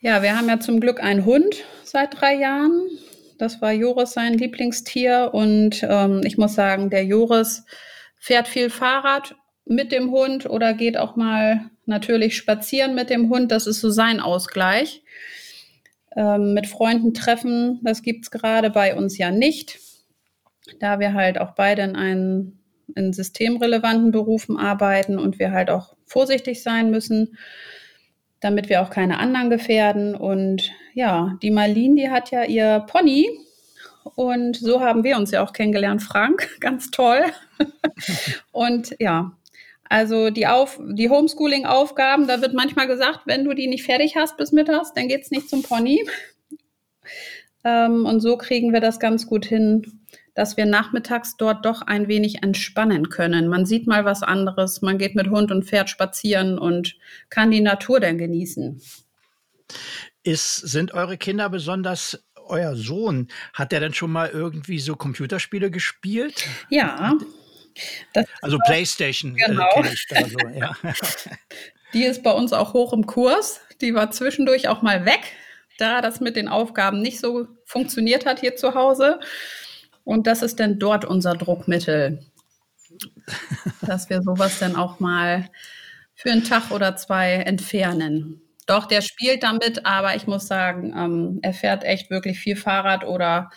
Ja, 0.00 0.22
wir 0.22 0.36
haben 0.36 0.48
ja 0.48 0.60
zum 0.60 0.80
Glück 0.80 1.02
einen 1.02 1.24
Hund 1.24 1.64
seit 1.82 2.20
drei 2.20 2.34
Jahren. 2.34 2.88
Das 3.36 3.60
war 3.60 3.72
Joris 3.72 4.12
sein 4.12 4.34
Lieblingstier. 4.34 5.30
Und 5.32 5.82
ähm, 5.82 6.22
ich 6.24 6.38
muss 6.38 6.54
sagen, 6.54 6.90
der 6.90 7.04
Joris 7.04 7.64
fährt 8.16 8.48
viel 8.48 8.70
Fahrrad 8.70 9.34
mit 9.64 9.92
dem 9.92 10.10
Hund 10.10 10.48
oder 10.48 10.72
geht 10.72 10.96
auch 10.96 11.16
mal 11.16 11.70
natürlich 11.88 12.36
spazieren 12.36 12.94
mit 12.94 13.10
dem 13.10 13.28
Hund. 13.30 13.50
Das 13.50 13.66
ist 13.66 13.80
so 13.80 13.90
sein 13.90 14.20
Ausgleich. 14.20 15.02
Ähm, 16.16 16.54
mit 16.54 16.66
Freunden 16.66 17.14
treffen, 17.14 17.80
das 17.82 18.02
gibt 18.02 18.24
es 18.24 18.30
gerade 18.30 18.70
bei 18.70 18.96
uns 18.96 19.18
ja 19.18 19.30
nicht, 19.30 19.78
da 20.80 20.98
wir 21.00 21.14
halt 21.14 21.38
auch 21.38 21.52
beide 21.52 21.82
in, 21.82 21.96
einen, 21.96 22.58
in 22.96 23.12
systemrelevanten 23.12 24.10
Berufen 24.10 24.56
arbeiten 24.56 25.18
und 25.18 25.38
wir 25.38 25.52
halt 25.52 25.70
auch 25.70 25.96
vorsichtig 26.06 26.62
sein 26.62 26.90
müssen, 26.90 27.36
damit 28.40 28.68
wir 28.68 28.82
auch 28.82 28.90
keine 28.90 29.18
anderen 29.18 29.50
gefährden. 29.50 30.14
Und 30.14 30.72
ja, 30.94 31.36
die 31.42 31.50
Marlene, 31.50 31.94
die 31.94 32.10
hat 32.10 32.30
ja 32.30 32.44
ihr 32.44 32.84
Pony. 32.88 33.28
Und 34.14 34.56
so 34.56 34.80
haben 34.80 35.04
wir 35.04 35.18
uns 35.18 35.30
ja 35.30 35.44
auch 35.44 35.52
kennengelernt, 35.52 36.02
Frank. 36.02 36.48
Ganz 36.60 36.90
toll. 36.90 37.22
und 38.52 38.94
ja, 38.98 39.32
also 39.88 40.30
die, 40.30 40.46
Auf 40.46 40.78
die 40.82 41.08
Homeschooling-Aufgaben, 41.08 42.26
da 42.26 42.40
wird 42.42 42.54
manchmal 42.54 42.86
gesagt, 42.86 43.20
wenn 43.26 43.44
du 43.44 43.54
die 43.54 43.66
nicht 43.66 43.84
fertig 43.84 44.16
hast 44.16 44.36
bis 44.36 44.52
mittags, 44.52 44.92
dann 44.94 45.08
geht's 45.08 45.30
nicht 45.30 45.48
zum 45.48 45.62
Pony. 45.62 46.04
Ähm, 47.64 48.06
und 48.06 48.20
so 48.20 48.36
kriegen 48.36 48.72
wir 48.72 48.80
das 48.80 49.00
ganz 49.00 49.26
gut 49.26 49.44
hin, 49.44 50.00
dass 50.34 50.56
wir 50.56 50.66
nachmittags 50.66 51.36
dort 51.36 51.64
doch 51.64 51.82
ein 51.82 52.06
wenig 52.06 52.42
entspannen 52.42 53.08
können. 53.08 53.48
Man 53.48 53.66
sieht 53.66 53.86
mal 53.86 54.04
was 54.04 54.22
anderes, 54.22 54.82
man 54.82 54.98
geht 54.98 55.14
mit 55.14 55.28
Hund 55.28 55.50
und 55.50 55.64
Pferd 55.64 55.90
spazieren 55.90 56.58
und 56.58 56.96
kann 57.30 57.50
die 57.50 57.60
Natur 57.60 57.98
dann 57.98 58.18
genießen. 58.18 58.80
Ist, 60.22 60.56
sind 60.56 60.94
eure 60.94 61.16
Kinder 61.16 61.50
besonders 61.50 62.22
euer 62.46 62.76
Sohn, 62.76 63.28
hat 63.52 63.72
der 63.72 63.80
denn 63.80 63.94
schon 63.94 64.10
mal 64.10 64.30
irgendwie 64.30 64.78
so 64.78 64.96
Computerspiele 64.96 65.70
gespielt? 65.70 66.46
Ja, 66.70 67.14
das 68.12 68.26
also 68.42 68.58
PlayStation 68.66 69.36
äh, 69.36 69.46
genau. 69.46 69.68
kenne 69.74 69.92
ich 69.92 70.06
da 70.08 70.24
so, 70.24 70.38
ja. 70.54 70.76
Die 71.92 72.04
ist 72.04 72.22
bei 72.22 72.32
uns 72.32 72.52
auch 72.52 72.74
hoch 72.74 72.92
im 72.92 73.06
Kurs. 73.06 73.60
Die 73.80 73.94
war 73.94 74.10
zwischendurch 74.10 74.68
auch 74.68 74.82
mal 74.82 75.06
weg, 75.06 75.20
da 75.78 76.02
das 76.02 76.20
mit 76.20 76.36
den 76.36 76.48
Aufgaben 76.48 77.00
nicht 77.00 77.20
so 77.20 77.46
funktioniert 77.64 78.26
hat 78.26 78.40
hier 78.40 78.56
zu 78.56 78.74
Hause. 78.74 79.20
Und 80.04 80.26
das 80.26 80.42
ist 80.42 80.60
dann 80.60 80.78
dort 80.78 81.04
unser 81.04 81.34
Druckmittel, 81.34 82.24
dass 83.82 84.10
wir 84.10 84.22
sowas 84.22 84.58
dann 84.58 84.76
auch 84.76 85.00
mal 85.00 85.48
für 86.14 86.30
einen 86.30 86.44
Tag 86.44 86.70
oder 86.70 86.96
zwei 86.96 87.34
entfernen. 87.34 88.42
Doch, 88.66 88.84
der 88.86 89.00
spielt 89.00 89.44
damit, 89.44 89.86
aber 89.86 90.14
ich 90.14 90.26
muss 90.26 90.46
sagen, 90.46 90.92
ähm, 90.94 91.38
er 91.42 91.54
fährt 91.54 91.84
echt 91.84 92.10
wirklich 92.10 92.38
viel 92.38 92.56
Fahrrad 92.56 93.04
oder 93.04 93.50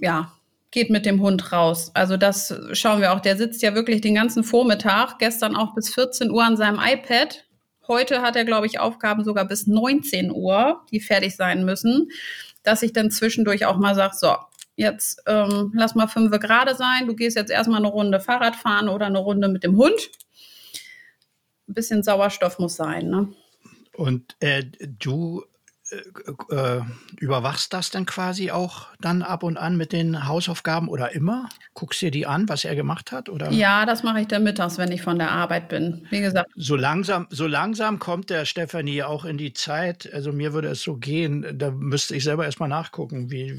ja, 0.00 0.32
geht 0.76 0.90
mit 0.90 1.06
dem 1.06 1.22
Hund 1.22 1.52
raus. 1.52 1.90
Also 1.94 2.18
das 2.18 2.54
schauen 2.72 3.00
wir 3.00 3.14
auch. 3.14 3.20
Der 3.20 3.38
sitzt 3.38 3.62
ja 3.62 3.74
wirklich 3.74 4.02
den 4.02 4.14
ganzen 4.14 4.44
Vormittag, 4.44 5.18
gestern 5.18 5.56
auch 5.56 5.74
bis 5.74 5.88
14 5.94 6.30
Uhr 6.30 6.44
an 6.44 6.58
seinem 6.58 6.78
iPad. 6.78 7.46
Heute 7.88 8.20
hat 8.20 8.36
er, 8.36 8.44
glaube 8.44 8.66
ich, 8.66 8.78
Aufgaben 8.78 9.24
sogar 9.24 9.46
bis 9.46 9.66
19 9.66 10.30
Uhr, 10.30 10.82
die 10.90 11.00
fertig 11.00 11.34
sein 11.34 11.64
müssen, 11.64 12.10
dass 12.62 12.82
ich 12.82 12.92
dann 12.92 13.10
zwischendurch 13.10 13.64
auch 13.64 13.78
mal 13.78 13.94
sage, 13.94 14.16
so, 14.18 14.36
jetzt 14.74 15.22
ähm, 15.24 15.72
lass 15.74 15.94
mal 15.94 16.08
fünf 16.08 16.30
gerade 16.40 16.74
sein. 16.74 17.06
Du 17.06 17.16
gehst 17.16 17.38
jetzt 17.38 17.50
erstmal 17.50 17.78
eine 17.78 17.88
Runde 17.88 18.20
Fahrrad 18.20 18.54
fahren 18.54 18.90
oder 18.90 19.06
eine 19.06 19.18
Runde 19.18 19.48
mit 19.48 19.64
dem 19.64 19.78
Hund. 19.78 20.10
Ein 21.70 21.72
bisschen 21.72 22.02
Sauerstoff 22.02 22.58
muss 22.58 22.76
sein. 22.76 23.08
Ne? 23.08 23.28
Und 23.94 24.36
äh, 24.40 24.62
du 24.98 25.42
äh, 25.90 26.54
äh, 26.54 26.82
überwachst 27.20 27.72
das 27.72 27.90
dann 27.90 28.06
quasi 28.06 28.50
auch 28.50 28.88
dann 29.00 29.22
ab 29.22 29.44
und 29.44 29.56
an 29.56 29.76
mit 29.76 29.92
den 29.92 30.26
Hausaufgaben 30.26 30.88
oder 30.88 31.14
immer? 31.14 31.48
Guckst 31.74 32.02
dir 32.02 32.10
die 32.10 32.26
an, 32.26 32.48
was 32.48 32.64
er 32.64 32.74
gemacht 32.74 33.12
hat? 33.12 33.28
Oder? 33.28 33.52
Ja, 33.52 33.86
das 33.86 34.02
mache 34.02 34.20
ich 34.20 34.26
dann 34.26 34.42
mittags, 34.42 34.78
wenn 34.78 34.90
ich 34.90 35.02
von 35.02 35.18
der 35.18 35.30
Arbeit 35.30 35.68
bin. 35.68 36.04
Wie 36.10 36.20
gesagt. 36.20 36.50
So 36.56 36.74
langsam, 36.74 37.28
so 37.30 37.46
langsam 37.46 38.00
kommt 38.00 38.30
der 38.30 38.46
Stefanie 38.46 39.04
auch 39.04 39.24
in 39.24 39.38
die 39.38 39.52
Zeit. 39.52 40.12
Also 40.12 40.32
mir 40.32 40.52
würde 40.52 40.68
es 40.68 40.82
so 40.82 40.96
gehen, 40.96 41.46
da 41.56 41.70
müsste 41.70 42.16
ich 42.16 42.24
selber 42.24 42.44
erstmal 42.44 42.68
nachgucken, 42.68 43.30
wie, 43.30 43.54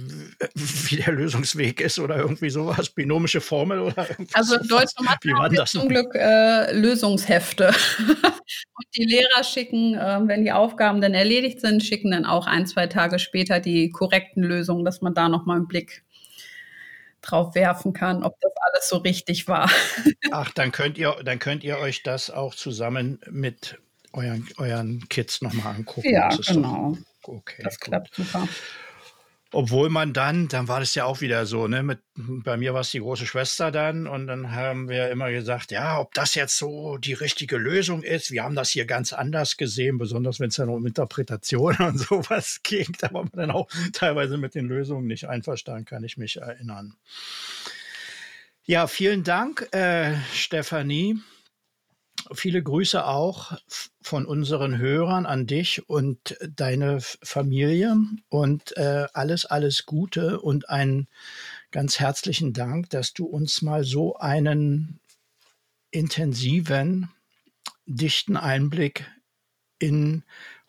wie 0.55 0.97
der 0.97 1.13
Lösungsweg 1.13 1.79
ist 1.79 1.97
oder 1.97 2.17
irgendwie 2.17 2.49
sowas. 2.49 2.89
Binomische 2.89 3.39
Formel 3.39 3.79
oder 3.79 4.09
irgendwas. 4.09 4.35
Also 4.35 4.55
in 4.57 4.67
Deutsch 4.67 4.91
haben 4.97 5.51
wir 5.51 5.65
zum 5.65 5.87
Glück 5.87 6.13
äh, 6.13 6.73
Lösungshefte. 6.73 7.67
und 7.97 8.85
die 8.97 9.05
Lehrer 9.05 9.43
schicken, 9.43 9.95
äh, 9.95 10.19
wenn 10.23 10.43
die 10.43 10.51
Aufgaben 10.51 10.99
dann 10.99 11.13
erledigt 11.13 11.61
sind, 11.61 11.83
schicken 11.83 12.16
dann 12.17 12.25
auch 12.25 12.47
ein, 12.47 12.65
zwei 12.65 12.87
Tage 12.87 13.19
später 13.19 13.59
die 13.59 13.89
korrekten 13.89 14.43
Lösungen, 14.43 14.83
dass 14.83 15.01
man 15.01 15.13
da 15.13 15.29
nochmal 15.29 15.57
einen 15.57 15.67
Blick 15.67 16.03
drauf 17.21 17.55
werfen 17.55 17.93
kann, 17.93 18.23
ob 18.23 18.39
das 18.39 18.51
alles 18.69 18.89
so 18.89 18.97
richtig 18.97 19.47
war. 19.47 19.69
Ach, 20.31 20.51
dann 20.51 20.71
könnt 20.71 20.97
ihr, 20.97 21.15
dann 21.23 21.39
könnt 21.39 21.63
ihr 21.63 21.77
euch 21.77 22.03
das 22.03 22.29
auch 22.29 22.55
zusammen 22.55 23.19
mit 23.29 23.77
euren, 24.13 24.47
euren 24.57 25.07
Kids 25.09 25.41
nochmal 25.41 25.75
angucken. 25.75 26.09
Ja, 26.09 26.29
genau. 26.29 26.97
Doch, 27.23 27.33
okay, 27.33 27.61
das 27.63 27.79
klappt 27.79 28.15
super. 28.15 28.47
Obwohl 29.53 29.89
man 29.89 30.11
dann, 30.11 30.49
dann 30.49 30.67
war 30.67 30.81
das 30.81 30.93
ja 30.93 31.05
auch 31.05 31.21
wieder 31.21 31.45
so, 31.45 31.67
ne? 31.67 31.81
Mit, 31.81 31.99
bei 32.15 32.57
mir 32.57 32.73
war 32.73 32.81
es 32.81 32.91
die 32.91 32.99
große 32.99 33.25
Schwester 33.25 33.71
dann 33.71 34.05
und 34.05 34.27
dann 34.27 34.51
haben 34.51 34.89
wir 34.89 35.09
immer 35.09 35.31
gesagt, 35.31 35.71
ja, 35.71 35.99
ob 35.99 36.13
das 36.13 36.35
jetzt 36.35 36.57
so 36.57 36.97
die 36.97 37.13
richtige 37.13 37.57
Lösung 37.57 38.03
ist. 38.03 38.31
Wir 38.31 38.43
haben 38.43 38.55
das 38.55 38.71
hier 38.71 38.85
ganz 38.85 39.13
anders 39.13 39.55
gesehen, 39.55 39.97
besonders 39.97 40.41
wenn 40.41 40.49
es 40.49 40.55
dann 40.55 40.69
um 40.69 40.85
Interpretation 40.85 41.75
und 41.79 41.97
sowas 41.97 42.59
ging. 42.63 42.87
Da 42.99 43.13
war 43.13 43.23
man 43.23 43.31
dann 43.33 43.51
auch 43.51 43.69
teilweise 43.93 44.37
mit 44.37 44.53
den 44.53 44.67
Lösungen 44.67 45.07
nicht 45.07 45.29
einverstanden, 45.29 45.85
kann 45.85 46.03
ich 46.03 46.17
mich 46.17 46.37
erinnern. 46.37 46.95
Ja, 48.65 48.87
vielen 48.87 49.23
Dank, 49.23 49.69
äh, 49.71 50.15
Stefanie. 50.33 51.21
Viele 52.33 52.61
Grüße 52.63 53.05
auch 53.05 53.53
von 54.01 54.25
unseren 54.25 54.77
Hörern 54.77 55.25
an 55.25 55.47
dich 55.47 55.87
und 55.89 56.37
deine 56.55 56.99
Familie 57.01 57.95
und 58.29 58.75
äh, 58.77 59.07
alles, 59.13 59.45
alles 59.45 59.85
Gute 59.85 60.39
und 60.39 60.69
einen 60.69 61.07
ganz 61.71 61.99
herzlichen 61.99 62.53
Dank, 62.53 62.89
dass 62.89 63.13
du 63.13 63.25
uns 63.25 63.61
mal 63.61 63.83
so 63.83 64.15
einen 64.17 64.99
intensiven, 65.91 67.09
dichten 67.85 68.37
Einblick 68.37 69.05
in 69.79 70.23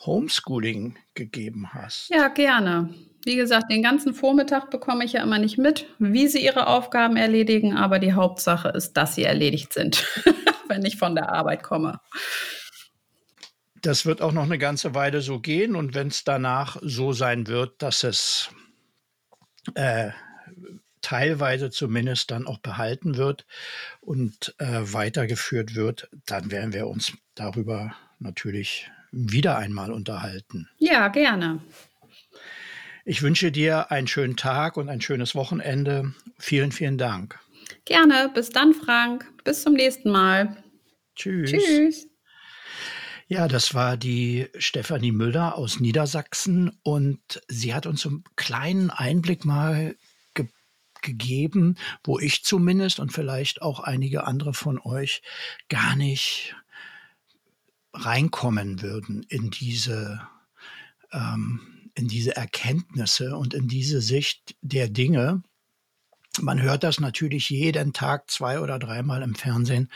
Homeschooling 0.05 0.97
gegeben 1.15 1.73
hast. 1.73 2.09
Ja, 2.11 2.29
gerne. 2.29 2.95
Wie 3.25 3.37
gesagt, 3.37 3.71
den 3.71 3.83
ganzen 3.83 4.15
Vormittag 4.15 4.71
bekomme 4.71 5.05
ich 5.05 5.13
ja 5.13 5.23
immer 5.23 5.39
nicht 5.39 5.59
mit, 5.59 5.87
wie 5.99 6.29
sie 6.29 6.45
ihre 6.45 6.69
Aufgaben 6.69 7.17
erledigen, 7.17 7.77
aber 7.77 7.99
die 7.99 8.13
Hauptsache 8.13 8.69
ist, 8.69 8.95
dass 8.95 9.17
sie 9.17 9.25
erledigt 9.25 9.73
sind, 9.73 10.07
wenn 10.69 10.85
ich 10.85 10.97
von 10.97 11.15
der 11.15 11.31
Arbeit 11.33 11.63
komme. 11.63 12.01
Das 13.81 14.07
wird 14.07 14.23
auch 14.23 14.33
noch 14.33 14.45
eine 14.45 14.59
ganze 14.59 14.95
Weile 14.95 15.21
so 15.21 15.41
gehen 15.41 15.77
und 15.77 15.95
wenn 15.95 16.09
es 16.09 16.25
danach 16.25 16.77
so 16.83 17.13
sein 17.13 17.47
wird, 17.47 17.81
dass 17.81 18.03
es 18.03 18.51
äh, 19.75 20.11
teilweise 21.01 21.71
zumindest 21.71 22.31
dann 22.31 22.47
auch 22.47 22.59
behalten 22.59 23.17
wird 23.17 23.47
und 24.01 24.55
äh, 24.59 24.81
weitergeführt 24.81 25.75
wird, 25.75 26.09
dann 26.27 26.51
werden 26.51 26.73
wir 26.73 26.89
uns 26.89 27.13
darüber 27.35 27.95
natürlich 28.19 28.91
wieder 29.11 29.57
einmal 29.59 29.93
unterhalten. 29.93 30.69
Ja, 30.79 31.09
gerne. 31.09 31.61
Ich 33.05 33.23
wünsche 33.23 33.51
dir 33.51 33.91
einen 33.91 34.07
schönen 34.07 34.37
Tag 34.37 34.77
und 34.77 34.89
ein 34.89 35.01
schönes 35.01 35.35
Wochenende. 35.35 36.13
Vielen, 36.39 36.73
vielen 36.73 36.99
Dank. 36.99 37.39
Gerne. 37.85 38.31
Bis 38.35 38.51
dann, 38.51 38.75
Frank. 38.75 39.31
Bis 39.45 39.63
zum 39.63 39.75
nächsten 39.75 40.11
Mal. 40.11 40.63
Tschüss. 41.15 41.51
Tschüss. 41.51 42.09
Ja, 43.31 43.47
das 43.47 43.75
war 43.75 43.99
die 43.99 44.49
Stefanie 44.57 45.13
Müller 45.13 45.59
aus 45.59 45.81
Niedersachsen 45.81 46.79
und 46.83 47.43
sie 47.49 47.75
hat 47.75 47.85
uns 47.85 48.07
einen 48.07 48.25
kleinen 48.37 48.89
Einblick 48.89 49.45
mal 49.45 49.97
ge 50.33 50.47
gegeben, 51.03 51.77
wo 52.05 52.19
ich 52.19 52.43
zumindest 52.43 53.01
und 53.01 53.13
vielleicht 53.13 53.61
auch 53.61 53.81
einige 53.81 54.27
andere 54.27 54.55
von 54.55 54.79
euch 54.79 55.21
gar 55.69 55.95
nicht 55.95 56.57
reinkommen 57.93 58.81
würden 58.81 59.25
in 59.25 59.51
diese, 59.51 60.27
ähm, 61.13 61.91
in 61.95 62.09
diese 62.09 62.35
Erkenntnisse 62.35 63.37
und 63.37 63.53
in 63.53 63.69
diese 63.69 64.01
Sicht 64.01 64.57
der 64.63 64.89
Dinge. 64.89 65.43
Man 66.41 66.63
hört 66.63 66.85
das 66.85 67.01
natürlich 67.01 67.51
jeden 67.51 67.93
Tag 67.93 68.31
zwei 68.31 68.61
oder 68.61 68.79
dreimal 68.79 69.23
im 69.23 69.35
Fernsehen, 69.35 69.91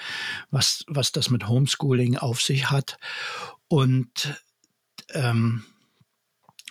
was, 0.50 0.84
was 0.88 1.12
das 1.12 1.30
mit 1.30 1.48
Homeschooling 1.48 2.16
auf 2.16 2.40
sich 2.40 2.70
hat. 2.70 2.98
Und 3.68 4.42
ähm, 5.10 5.64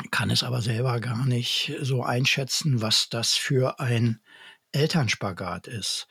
kann 0.10 0.30
es 0.30 0.44
aber 0.44 0.62
selber 0.62 1.00
gar 1.00 1.26
nicht 1.26 1.74
so 1.82 2.04
einschätzen, 2.04 2.82
was 2.82 3.10
das 3.10 3.34
für 3.34 3.80
ein 3.80 4.22
Elternspagat 4.72 5.68
ist. 5.68 6.08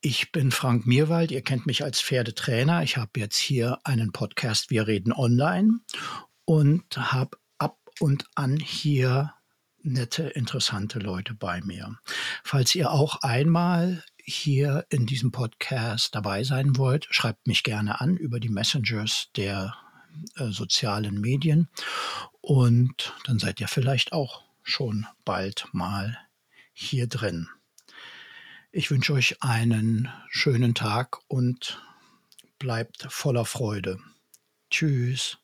Ich 0.00 0.32
bin 0.32 0.50
Frank 0.50 0.86
Mierwald, 0.86 1.30
ihr 1.30 1.42
kennt 1.42 1.64
mich 1.66 1.82
als 1.82 2.02
Pferdetrainer. 2.02 2.82
Ich 2.82 2.98
habe 2.98 3.18
jetzt 3.18 3.38
hier 3.38 3.78
einen 3.84 4.12
Podcast 4.12 4.70
Wir 4.70 4.86
reden 4.86 5.12
online 5.12 5.80
und 6.44 6.96
habe 6.98 7.38
ab 7.58 7.78
und 8.00 8.26
an 8.34 8.58
hier 8.58 9.32
nette, 9.84 10.24
interessante 10.24 10.98
Leute 10.98 11.34
bei 11.34 11.60
mir. 11.60 11.96
Falls 12.42 12.74
ihr 12.74 12.90
auch 12.90 13.22
einmal 13.22 14.02
hier 14.24 14.86
in 14.88 15.06
diesem 15.06 15.30
Podcast 15.30 16.14
dabei 16.14 16.42
sein 16.44 16.76
wollt, 16.76 17.06
schreibt 17.10 17.46
mich 17.46 17.62
gerne 17.62 18.00
an 18.00 18.16
über 18.16 18.40
die 18.40 18.48
Messengers 18.48 19.28
der 19.36 19.76
äh, 20.36 20.48
sozialen 20.50 21.20
Medien 21.20 21.68
und 22.40 23.14
dann 23.26 23.38
seid 23.38 23.60
ihr 23.60 23.68
vielleicht 23.68 24.12
auch 24.12 24.42
schon 24.62 25.06
bald 25.24 25.66
mal 25.72 26.18
hier 26.72 27.06
drin. 27.06 27.48
Ich 28.72 28.90
wünsche 28.90 29.12
euch 29.12 29.42
einen 29.42 30.10
schönen 30.30 30.74
Tag 30.74 31.18
und 31.28 31.80
bleibt 32.58 33.06
voller 33.10 33.44
Freude. 33.44 34.00
Tschüss. 34.70 35.38